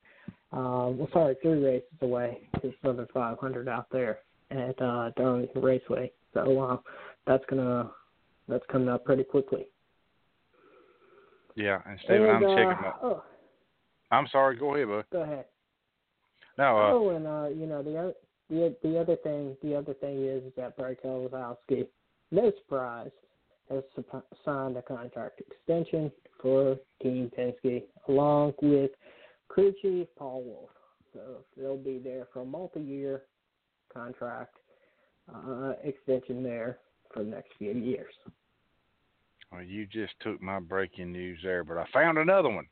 [0.51, 4.19] Um, well, sorry, three races away to Southern 500 out there
[4.51, 6.11] at uh, Darlington Raceway.
[6.33, 6.77] So uh,
[7.25, 7.91] that's gonna
[8.47, 9.67] that's coming up pretty quickly.
[11.55, 12.99] Yeah, and Steven, and, I'm uh, checking up.
[13.03, 13.23] Oh,
[14.11, 14.57] I'm sorry.
[14.57, 15.05] Go ahead, bud.
[15.11, 15.45] go ahead.
[16.57, 16.77] No.
[16.77, 18.13] Uh, oh, and uh, you know the other
[18.49, 21.87] the the other thing the other thing is, is that Brad Keselowski,
[22.31, 23.11] no surprise,
[23.71, 23.83] has
[24.45, 26.11] signed a contract extension
[26.41, 28.91] for Team Penske along with
[29.47, 30.69] crew chief Paul Wolfe.
[31.13, 33.23] So they'll be there for a multi-year
[33.93, 34.55] contract
[35.33, 36.79] uh, extension there
[37.13, 38.13] for the next few years.
[39.51, 42.67] Well, you just took my breaking news there, but I found another one.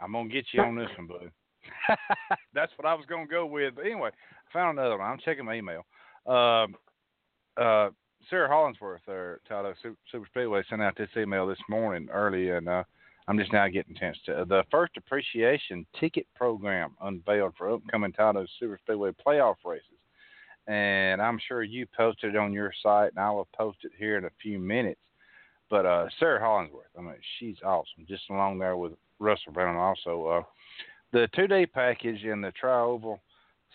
[0.00, 1.30] I'm gonna get you on this one, bud.
[2.54, 3.74] That's what I was gonna go with.
[3.74, 5.10] But anyway, I found another one.
[5.10, 5.84] I'm checking my email.
[6.26, 6.76] Um,
[7.56, 7.90] uh,
[8.30, 9.76] Sarah Hollingsworth, or Talladega
[10.10, 12.84] Super Speedway, sent out this email this morning early, and uh,
[13.28, 14.44] I'm just now getting a chance to.
[14.48, 19.86] The first appreciation ticket program unveiled for upcoming Talladega Super Speedway playoff races.
[20.68, 24.16] And I'm sure you posted it on your site, and I will post it here
[24.16, 25.00] in a few minutes.
[25.70, 28.06] But uh, Sarah Hollingsworth, I mean, she's awesome.
[28.06, 30.26] Just along there with Russell Brown, also.
[30.26, 30.42] Uh,
[31.12, 33.20] the two day package in the tri oval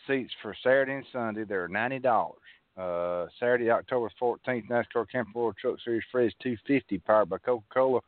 [0.07, 2.39] seats for Saturday and Sunday they're ninety dollars.
[2.77, 8.01] Uh, Saturday, October fourteenth, NASCAR Camping World Truck Series two fifty powered by Coca Cola,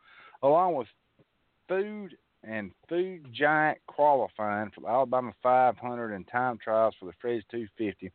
[0.43, 0.87] along with
[1.67, 7.41] food and food giant qualifying for the Alabama five hundred and time trials for the
[7.51, 8.11] two fifty.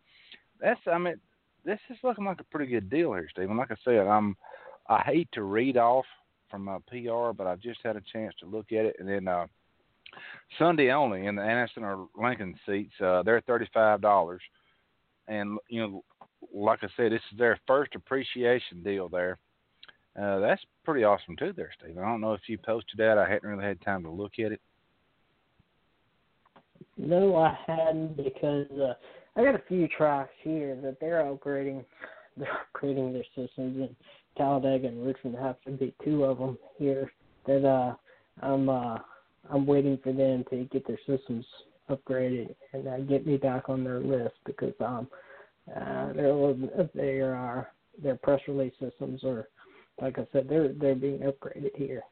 [0.61, 1.17] That's I mean
[1.65, 3.57] this is looking like a pretty good deal here, Steven.
[3.57, 4.37] Like I said, I'm
[4.89, 6.05] I hate to read off
[6.51, 9.27] from my PR, but I just had a chance to look at it, and then
[9.27, 9.47] uh,
[10.59, 14.43] Sunday only in the Anderson or Lincoln seats, uh, they're thirty five dollars,
[15.27, 16.05] and you know,
[16.53, 19.39] like I said, this is their first appreciation deal there.
[20.21, 21.99] Uh, that's pretty awesome too, there, Steve.
[21.99, 23.19] I don't know if you posted that.
[23.19, 24.61] I hadn't really had time to look at it.
[26.97, 28.95] No, I hadn't because uh,
[29.37, 31.85] I got a few tracks here that they're upgrading.
[32.37, 33.95] They're upgrading their systems, and
[34.37, 37.13] Talladega and Richmond have to be two of them here.
[37.47, 37.95] That uh,
[38.45, 38.99] I'm uh,
[39.49, 41.45] I'm waiting for them to get their systems
[41.89, 45.07] upgraded and uh, get me back on their list because um,
[45.69, 47.65] uh, their uh,
[48.03, 49.49] their press release systems are,
[50.01, 52.03] like I said, they're they're being upgraded here.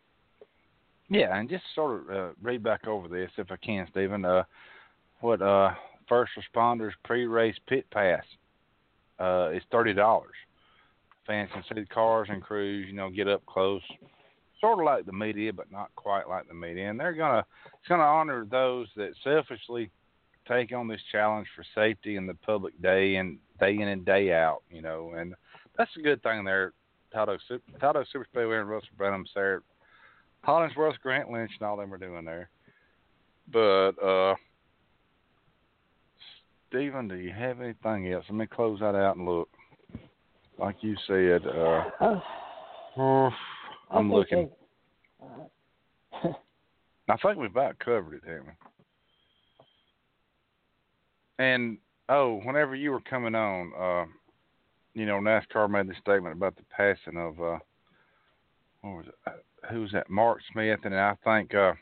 [1.10, 4.24] Yeah, and just sort of uh, read back over this if I can, Steven.
[4.24, 4.44] Uh,
[5.20, 5.72] what uh,
[6.08, 8.24] first responders pre-race pit pass
[9.18, 10.34] uh, is thirty dollars.
[11.26, 13.82] Fans can see the cars and crews, you know, get up close,
[14.60, 16.88] sort of like the media, but not quite like the media.
[16.88, 19.90] And they're gonna it's gonna honor those that selfishly
[20.52, 24.32] take on this challenge for safety in the public day and day in and day
[24.32, 25.12] out, you know.
[25.16, 25.34] And
[25.76, 26.72] that's a good thing there.
[27.14, 27.38] Taldo
[27.80, 29.62] Taldo Super Speedway and Russell Branham there.
[30.42, 32.48] Hollingsworth, Grant Lynch, and all them are doing there.
[33.52, 34.34] But uh
[36.68, 38.24] Steven, do you have anything else?
[38.30, 39.50] Let me close that out and look.
[40.58, 42.20] Like you said, uh,
[42.96, 43.30] oh,
[43.90, 44.48] I'm looking.
[45.22, 46.28] uh,
[47.08, 48.52] I think we've about covered it, haven't we?
[51.42, 51.78] And
[52.08, 54.04] oh, whenever you were coming on, uh,
[54.94, 57.58] you know, NASCAR made the statement about the passing of uh,
[58.82, 59.14] what was it?
[59.26, 60.08] Uh, who was that?
[60.08, 61.72] Mark Smith, and I think uh,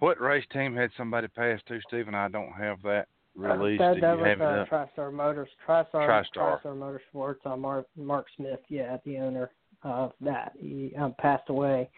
[0.00, 2.14] what race team had somebody pass to, Steven?
[2.14, 3.80] I don't have that released.
[3.80, 4.64] that that was uh.
[4.70, 6.60] TriStar Motors, TriStar, TriStar.
[6.62, 7.46] TriStar Motorsports.
[7.46, 9.50] Uh, Mark Mark Smith, yeah, the owner
[9.82, 10.52] of that.
[10.58, 11.88] He um, passed away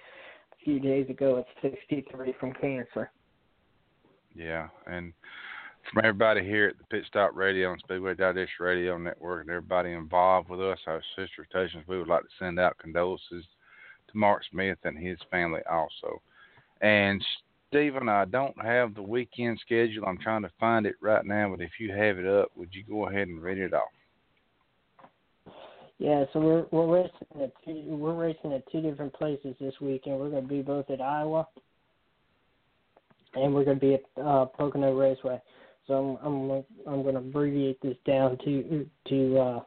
[0.52, 3.10] a few days ago at 63 from cancer.
[4.36, 5.12] Yeah, and
[5.92, 9.92] from everybody here at the Pit Stop Radio and Speedway Digest Radio Network and everybody
[9.92, 13.44] involved with us, our sister stations, we would like to send out condolences
[14.10, 16.20] to Mark Smith and his family also.
[16.80, 17.24] And
[17.68, 20.04] Steven, I don't have the weekend schedule.
[20.06, 22.84] I'm trying to find it right now, but if you have it up, would you
[22.84, 23.88] go ahead and read it off?
[25.98, 30.20] Yeah, so we're we're racing at two, we're racing at two different places this weekend.
[30.20, 31.48] We're going to be both at Iowa,
[33.34, 35.40] and we're going to be at uh, Pocono Raceway.
[35.88, 39.60] So I'm I'm I'm going to abbreviate this down to to uh,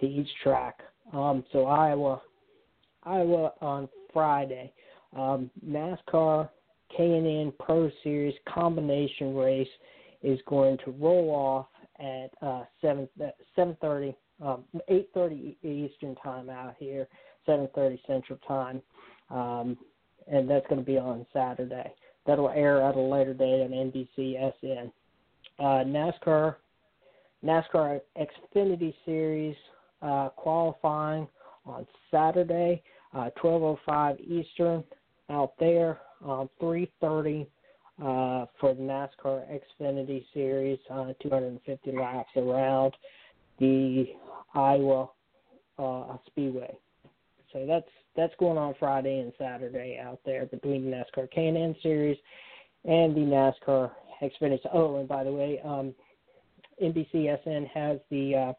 [0.00, 0.78] to each track.
[1.12, 2.22] Um, so Iowa,
[3.02, 4.72] Iowa on Friday,
[5.16, 6.48] um, NASCAR
[6.96, 9.68] K&N Pro Series combination race
[10.22, 11.66] is going to roll off
[11.98, 13.08] at uh, seven
[13.54, 17.08] seven thirty, um, eight thirty Eastern time out here,
[17.44, 18.82] seven thirty Central time,
[19.30, 19.76] um,
[20.30, 21.92] and that's going to be on Saturday.
[22.26, 24.90] That'll air at a later date on NBCSN.
[25.58, 26.56] Uh, NASCAR
[27.44, 29.56] NASCAR Xfinity Series
[30.02, 31.28] uh, qualifying
[31.64, 32.82] on Saturday,
[33.14, 34.84] uh, 12:05 Eastern
[35.30, 37.46] out there, um, 3:30
[38.02, 42.94] uh, for the NASCAR Xfinity Series, uh, 250 laps around
[43.58, 44.12] the
[44.54, 45.08] Iowa
[45.78, 46.76] uh, Speedway.
[47.52, 52.16] So that's that's going on Friday and Saturday out there between the NASCAR K&N Series
[52.84, 53.90] and the NASCAR
[54.22, 54.60] Xfinity.
[54.72, 55.94] Oh, and by the way, um,
[56.82, 58.52] NBCSN has the uh,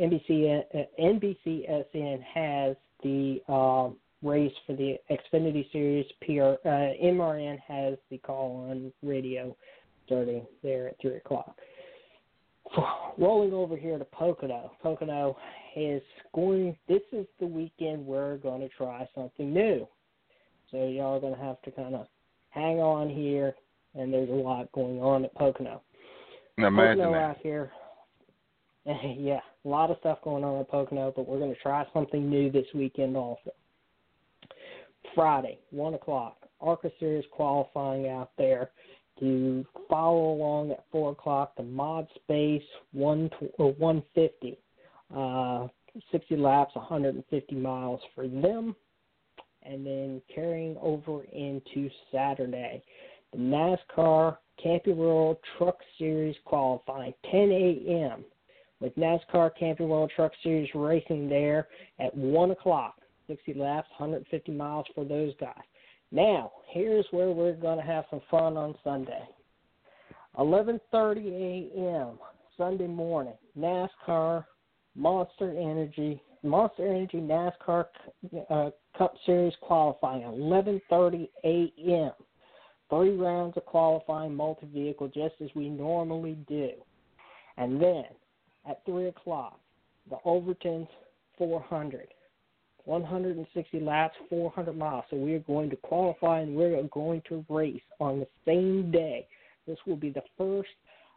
[0.00, 3.90] NBC uh, NBCSN has the uh,
[4.22, 6.06] race for the Xfinity Series.
[6.22, 9.54] PR uh, MRN has the call on radio
[10.06, 11.56] starting there at three o'clock.
[13.18, 14.72] Rolling over here to Pocono.
[14.82, 15.36] Pocono
[15.76, 16.02] is
[16.34, 16.76] going.
[16.88, 19.86] This is the weekend we're going to try something new.
[20.70, 22.06] So y'all are going to have to kind of
[22.50, 23.54] hang on here,
[23.94, 25.82] and there's a lot going on at Pocono.
[26.58, 27.18] Imagine Pocono that.
[27.18, 27.70] out here.
[28.84, 32.28] yeah, a lot of stuff going on at Pocono, but we're going to try something
[32.28, 33.52] new this weekend also.
[35.14, 38.70] Friday, one o'clock, ARCA Series qualifying out there
[39.20, 41.54] to follow along at four o'clock.
[41.56, 42.62] The Mod Space
[42.92, 44.58] one or one fifty,
[45.14, 45.68] uh,
[46.10, 48.74] sixty laps, 150 miles for them,
[49.62, 52.82] and then carrying over into Saturday.
[53.32, 58.24] The NASCAR Camping World Truck Series qualifying, 10 a.m.
[58.80, 61.68] with NASCAR Camping World Truck Series racing there
[61.98, 62.96] at 1 o'clock.
[63.28, 65.54] 60 laps, 150 miles for those guys.
[66.10, 69.22] Now, here's where we're going to have some fun on Sunday.
[70.38, 72.18] 11:30 a.m.
[72.56, 74.44] Sunday morning, NASCAR
[74.94, 77.86] Monster Energy Monster Energy NASCAR
[78.50, 82.12] uh, Cup Series qualifying 11:30 a.m.
[82.90, 86.70] Three rounds of qualifying multi-vehicle, just as we normally do,
[87.56, 88.04] and then
[88.68, 89.58] at three o'clock,
[90.10, 90.88] the Overton's
[91.38, 92.08] 400,
[92.84, 95.04] 160 laps, 400 miles.
[95.10, 99.26] So we are going to qualify and we're going to race on the same day.
[99.66, 100.70] This will be the first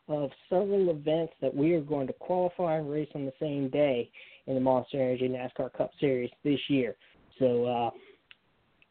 [0.07, 4.09] of several events that we are going to qualify and race on the same day
[4.47, 6.95] in the Monster Energy NASCAR Cup Series this year.
[7.39, 7.89] So uh,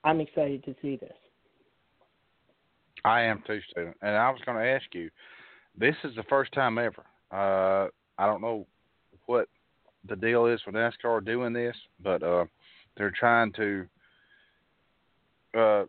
[0.02, 1.12] I'm excited to see this.
[3.04, 3.94] I am too, Steven.
[4.02, 5.10] And I was going to ask you,
[5.76, 7.04] this is the first time ever.
[7.30, 8.66] Uh, I don't know
[9.26, 9.48] what
[10.08, 12.44] the deal is with NASCAR doing this, but uh,
[12.96, 13.86] they're trying to
[15.58, 15.84] uh,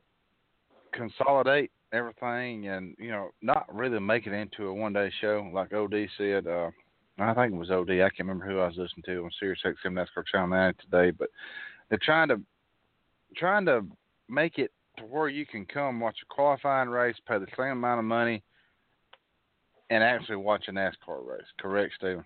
[0.93, 5.73] consolidate everything and you know not really make it into a one day show like
[5.73, 6.47] OD said.
[6.47, 6.69] Uh,
[7.17, 7.91] I think it was OD.
[7.91, 11.11] I can't remember who I was listening to on Sirius XM NASCAR Channel 9 today,
[11.11, 11.29] but
[11.89, 12.41] they're trying to
[13.37, 13.85] trying to
[14.29, 17.99] make it to where you can come watch a qualifying race, pay the same amount
[17.99, 18.43] of money,
[19.89, 21.45] and actually watch a NASCAR race.
[21.59, 22.25] Correct, Steven?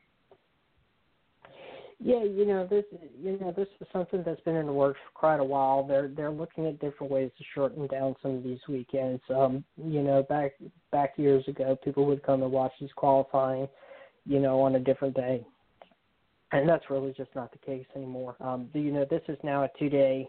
[2.01, 2.85] Yeah, you know this.
[3.21, 5.85] You know this is something that's been in the works for quite a while.
[5.85, 9.21] They're they're looking at different ways to shorten down some of these weekends.
[9.29, 10.53] Um, you know, back
[10.93, 13.67] back years ago, people would come and watch these qualifying,
[14.25, 15.45] you know, on a different day,
[16.53, 18.37] and that's really just not the case anymore.
[18.39, 20.25] Um, you know, this is now a two day,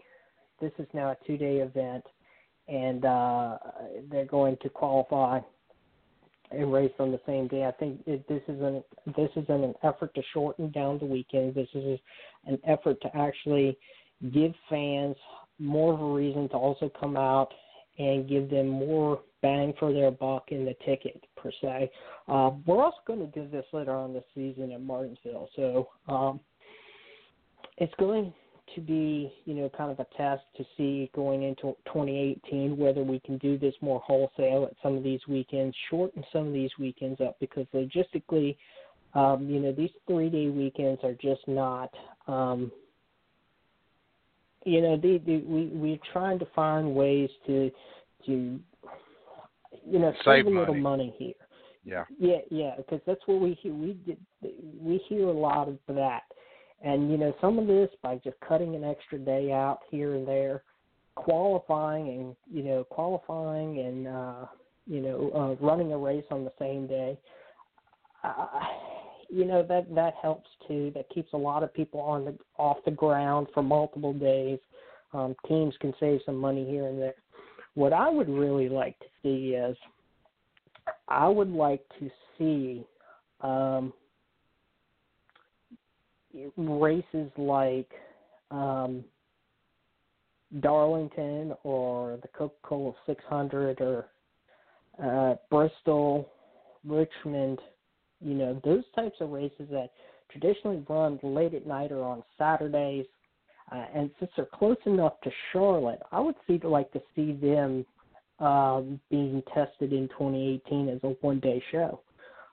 [0.59, 2.03] this is now a two day event,
[2.67, 3.57] and uh,
[4.09, 5.39] they're going to qualify
[6.51, 7.65] and race on the same day.
[7.65, 8.83] I think it, this is an
[9.15, 11.55] this is an, an effort to shorten down the weekend.
[11.55, 11.99] This is
[12.45, 13.77] an effort to actually
[14.33, 15.15] give fans
[15.59, 17.53] more of a reason to also come out
[17.97, 21.91] and give them more bang for their buck in the ticket per se.
[22.27, 26.39] Uh, we're also going to do this later on this season at Martinsville, so um,
[27.77, 28.33] it's going
[28.75, 33.19] to be, you know, kind of a test to see going into 2018 whether we
[33.19, 37.19] can do this more wholesale at some of these weekends, shorten some of these weekends
[37.21, 38.55] up because logistically,
[39.13, 41.89] um, you know, these three day weekends are just not,
[42.27, 42.71] um,
[44.65, 47.71] you know, we we're trying to find ways to
[48.25, 48.59] to
[49.89, 50.81] you know save a little money.
[50.81, 51.33] money here.
[51.83, 52.03] Yeah.
[52.19, 53.73] Yeah, yeah, because that's what we hear.
[53.73, 54.17] We did,
[54.79, 56.23] we hear a lot of that,
[56.83, 60.27] and you know some of this by just cutting an extra day out here and
[60.27, 60.63] there,
[61.15, 64.45] qualifying and you know qualifying and uh,
[64.87, 67.17] you know uh, running a race on the same day.
[68.23, 68.47] Uh,
[69.29, 70.91] you know that that helps too.
[70.95, 74.59] That keeps a lot of people on the off the ground for multiple days.
[75.13, 77.15] Um, teams can save some money here and there.
[77.73, 79.77] What I would really like to see is
[81.07, 82.85] I would like to see
[83.41, 83.93] um,
[86.57, 87.89] races like
[88.51, 89.03] um,
[90.59, 94.05] Darlington or the Coca Cola 600 or
[95.01, 96.29] uh, Bristol,
[96.85, 97.59] Richmond,
[98.19, 99.89] you know, those types of races that
[100.29, 103.05] traditionally run late at night or on Saturdays.
[103.71, 107.85] Uh, and since they're close enough to Charlotte, I would see like to see them
[108.39, 112.01] um, being tested in 2018 as a one-day show.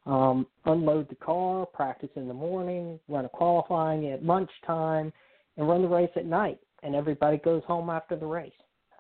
[0.08, 5.12] Um, unload the car, practice in the morning, run a qualifying at lunchtime,
[5.58, 6.58] and run the race at night.
[6.82, 8.50] And everybody goes home after the race.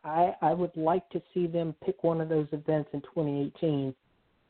[0.04, 3.94] I, I would like to see them pick one of those events in 2018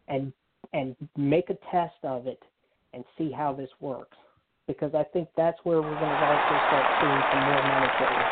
[0.08, 0.32] and
[0.72, 2.42] and make a test of it
[2.92, 4.16] and see how this works.
[4.66, 8.28] Because I think that's where we're going to also start seeing some more monetary.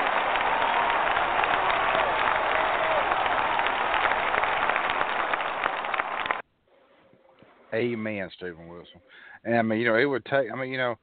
[7.77, 9.01] Amen, Steven Wilson.
[9.45, 10.51] And I mean, you know, it would take.
[10.51, 10.97] I mean, you know,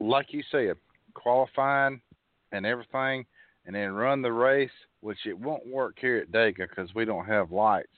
[0.00, 0.76] like you said,
[1.14, 2.00] qualifying
[2.52, 3.24] and everything,
[3.66, 4.70] and then run the race,
[5.00, 7.88] which it won't work here at Dega because we don't have lights.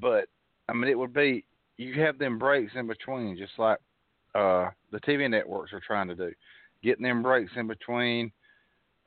[0.00, 0.28] But
[0.68, 1.44] I mean, it would be
[1.76, 3.78] you have them breaks in between, just like
[4.34, 6.32] uh, the TV networks are trying to do,
[6.82, 8.32] getting them breaks in between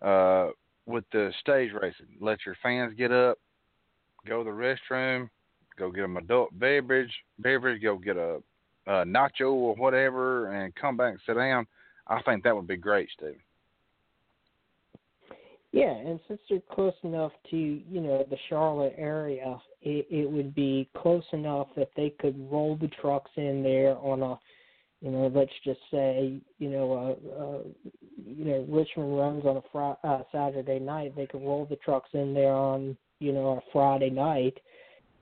[0.03, 0.49] uh,
[0.85, 2.17] with the stage racing.
[2.21, 3.39] Let your fans get up,
[4.27, 5.29] go to the restroom,
[5.79, 8.41] go get an adult beverage, beverage, go get a,
[8.87, 11.65] a nacho or whatever, and come back and sit down.
[12.07, 13.39] I think that would be great, Steve.
[15.71, 20.55] Yeah, and since they're close enough to you know the Charlotte area, it, it would
[20.55, 24.39] be close enough that they could roll the trucks in there on a,
[24.99, 27.93] you know, let's just say you know, uh, uh,
[28.25, 31.15] you know, Richmond runs on a fr- uh, Saturday night.
[31.15, 34.57] They could roll the trucks in there on you know a Friday night.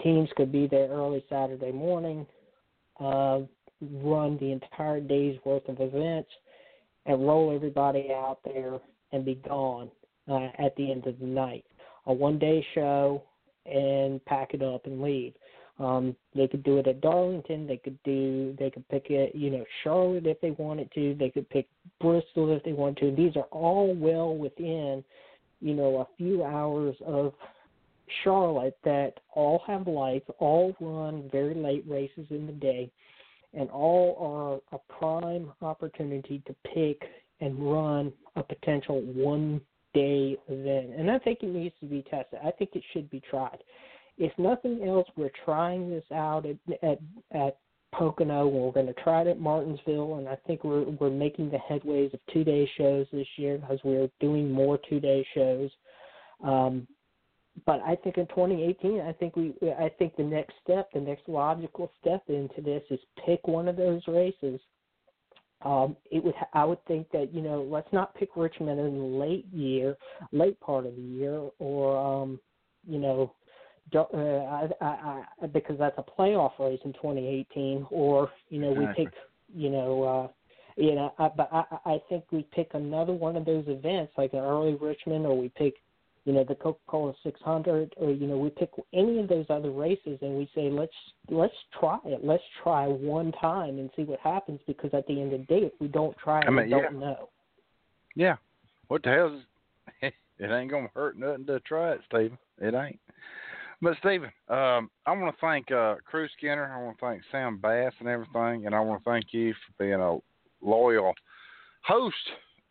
[0.01, 2.25] Teams could be there early Saturday morning,
[2.99, 3.39] uh,
[3.81, 6.29] run the entire day's worth of events,
[7.05, 8.79] and roll everybody out there
[9.11, 9.89] and be gone
[10.29, 11.65] uh, at the end of the night.
[12.05, 13.23] A one day show
[13.65, 15.33] and pack it up and leave.
[15.79, 17.67] Um, they could do it at Darlington.
[17.67, 18.55] They could do.
[18.57, 19.35] They could pick it.
[19.35, 21.15] You know, Charlotte if they wanted to.
[21.19, 21.67] They could pick
[22.01, 23.15] Bristol if they wanted to.
[23.15, 25.03] These are all well within,
[25.61, 27.33] you know, a few hours of
[28.23, 32.91] Charlotte that all have lights, all run very late races in the day,
[33.53, 37.01] and all are a prime opportunity to pick
[37.41, 39.61] and run a potential one
[39.93, 40.99] day event.
[40.99, 42.39] And I think it needs to be tested.
[42.43, 43.59] I think it should be tried.
[44.17, 46.99] If nothing else, we're trying this out at at,
[47.31, 47.57] at
[47.93, 48.47] Pocono.
[48.47, 52.13] We're going to try it at Martinsville, and I think we're we're making the headways
[52.13, 55.69] of two day shows this year because we're doing more two day shows.
[56.43, 56.87] Um,
[57.65, 61.27] but I think in 2018, I think we, I think the next step, the next
[61.27, 64.59] logical step into this is pick one of those races
[65.63, 69.17] um, it would I would think that you know let's not pick Richmond in the
[69.17, 69.97] late year,
[70.31, 72.39] late part of the year, or um,
[72.87, 73.33] you know,
[73.95, 78.87] uh, I, I, I, because that's a playoff race in 2018, or you know we
[78.95, 79.11] pick
[79.53, 80.03] you know.
[80.03, 80.27] uh
[80.79, 84.33] you know, I, but I, I think we pick another one of those events, like
[84.33, 85.73] an early Richmond, or we pick
[86.27, 90.19] you know the Coca-Cola 600 or you know we pick any of those other races
[90.21, 90.91] and we say let's
[91.29, 92.19] let's try it.
[92.21, 95.65] Let's try one time and see what happens because at the end of the day
[95.67, 97.29] if we don't try it I mean, we don't know.
[98.13, 98.35] Yeah.
[98.89, 102.99] What the hell is it ain't gonna hurt nothing to try it Steven it ain't.
[103.81, 106.75] But Steven um I want to thank uh Cruz Skinner.
[106.77, 108.65] I want to thank Sam Bass and everything.
[108.65, 110.17] And I want to thank you for being a
[110.61, 111.13] loyal
[111.83, 112.15] host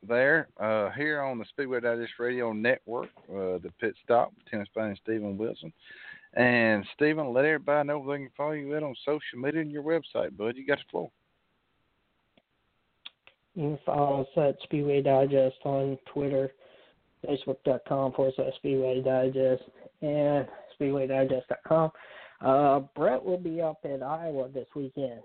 [0.08, 4.84] there uh, here on the Speedway Digest Radio Network, uh, the Pit Stop Tim Spain
[4.84, 5.72] and Steven Wilson.
[6.34, 9.82] And Steven, let everybody know they can follow you at on social media and your
[9.82, 10.56] website, bud.
[10.56, 11.10] You got the floor.
[13.54, 16.52] You can follow us at Speedway Digest on Twitter,
[17.26, 19.62] Facebook.com forward slash Speedway Digest,
[20.02, 20.46] and
[20.78, 21.90] SpeedwayDigest.com.
[22.44, 25.20] Uh, Brett will be up in Iowa this weekend.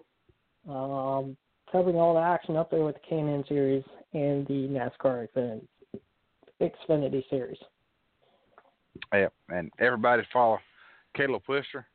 [0.70, 1.36] Um,
[1.72, 3.84] covering all the action up there with the K&N Series
[4.14, 5.28] and the NASCAR
[6.62, 7.58] Xfinity, Series.
[9.14, 10.60] Yeah, and everybody follow
[11.16, 11.86] Caleb Wister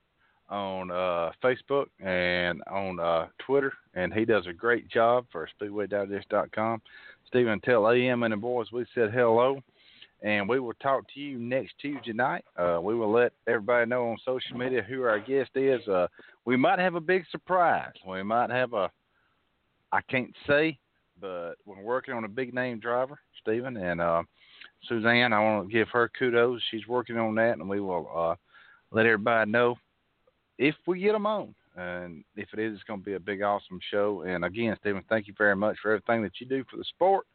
[0.48, 6.80] on uh, Facebook and on uh, Twitter, and he does a great job for SpeedwayDigest.com.
[7.26, 9.60] Steven, tell AM and the boys we said hello,
[10.22, 12.44] and we will talk to you next Tuesday night.
[12.56, 15.86] Uh, we will let everybody know on social media who our guest is.
[15.88, 16.06] Uh,
[16.44, 17.92] we might have a big surprise.
[18.06, 18.90] We might have a
[19.92, 20.78] I can't say,
[21.20, 24.22] but we're working on a big name driver, Steven, and uh,
[24.88, 25.32] Suzanne.
[25.32, 26.60] I want to give her kudos.
[26.70, 28.34] She's working on that, and we will uh,
[28.90, 29.76] let everybody know
[30.58, 31.54] if we get them on.
[31.76, 34.22] And if it is, it's going to be a big, awesome show.
[34.22, 37.26] And again, Steven, thank you very much for everything that you do for the sport.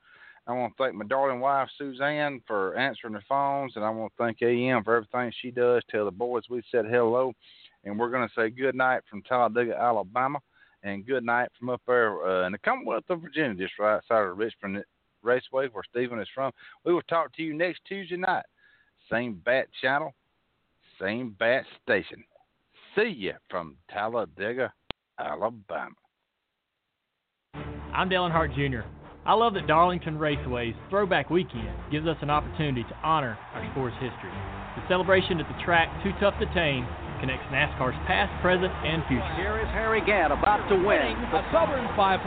[0.47, 3.73] I want to thank my darling wife, Suzanne, for answering the phones.
[3.75, 5.83] And I want to thank AM for everything she does.
[5.89, 7.33] Tell the boys we said hello.
[7.83, 10.39] And we're going to say good night from Talladega, Alabama
[10.83, 14.23] and good night from up there uh, in the Commonwealth of Virginia, just right outside
[14.23, 14.83] of Richmond
[15.23, 16.51] Raceway, where Steven is from.
[16.85, 18.45] We will talk to you next Tuesday night.
[19.09, 20.13] Same bat channel,
[20.99, 22.23] same bat station.
[22.95, 24.73] See you from Talladega,
[25.19, 25.95] Alabama.
[27.93, 28.87] I'm Dale Earnhardt Jr.
[29.25, 33.95] I love that Darlington Raceway's Throwback Weekend gives us an opportunity to honor our sport's
[33.95, 34.33] history.
[34.75, 36.87] The celebration at the track, Too Tough to Tame,
[37.21, 39.35] connects NASCAR's past, present, and future.
[39.37, 41.13] Here is Harry Gant about to win.
[41.29, 42.17] The Southern 500,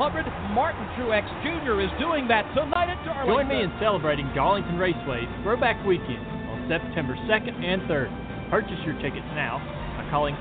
[0.54, 1.82] Martin Truex Jr.
[1.82, 3.34] is doing that tonight at Darlington.
[3.34, 6.22] Join me in celebrating Darlington Raceway's Throwback Weekend
[6.54, 8.08] on September 2nd and 3rd.
[8.54, 9.58] Purchase your tickets now
[9.98, 10.38] by calling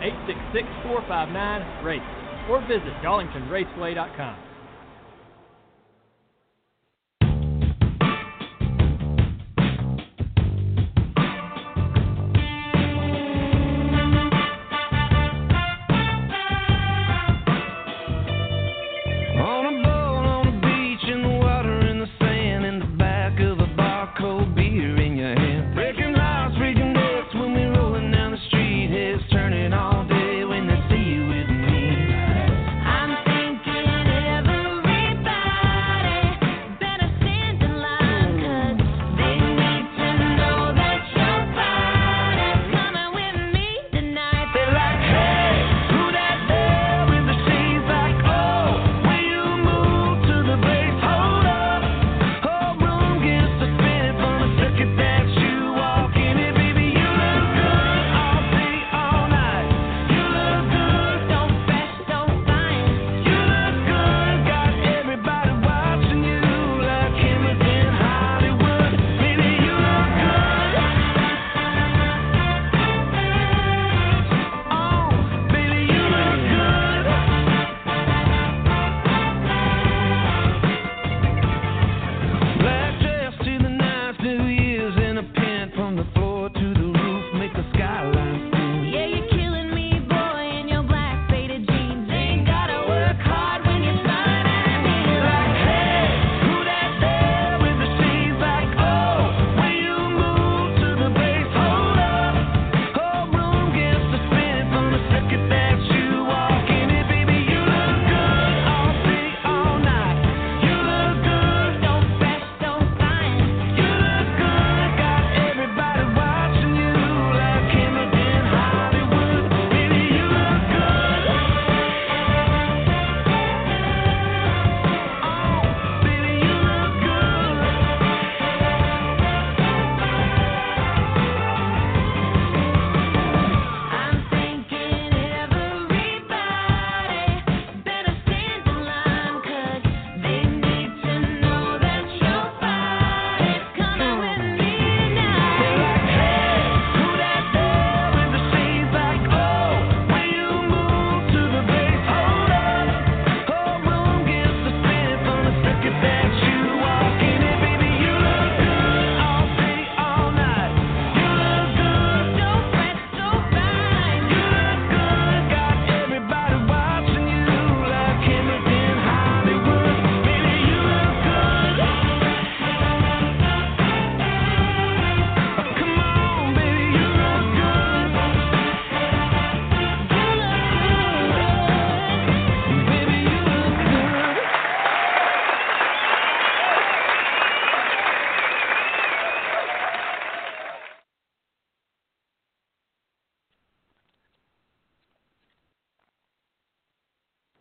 [0.86, 4.43] 866-459-RACE or visit darlingtonraceway.com.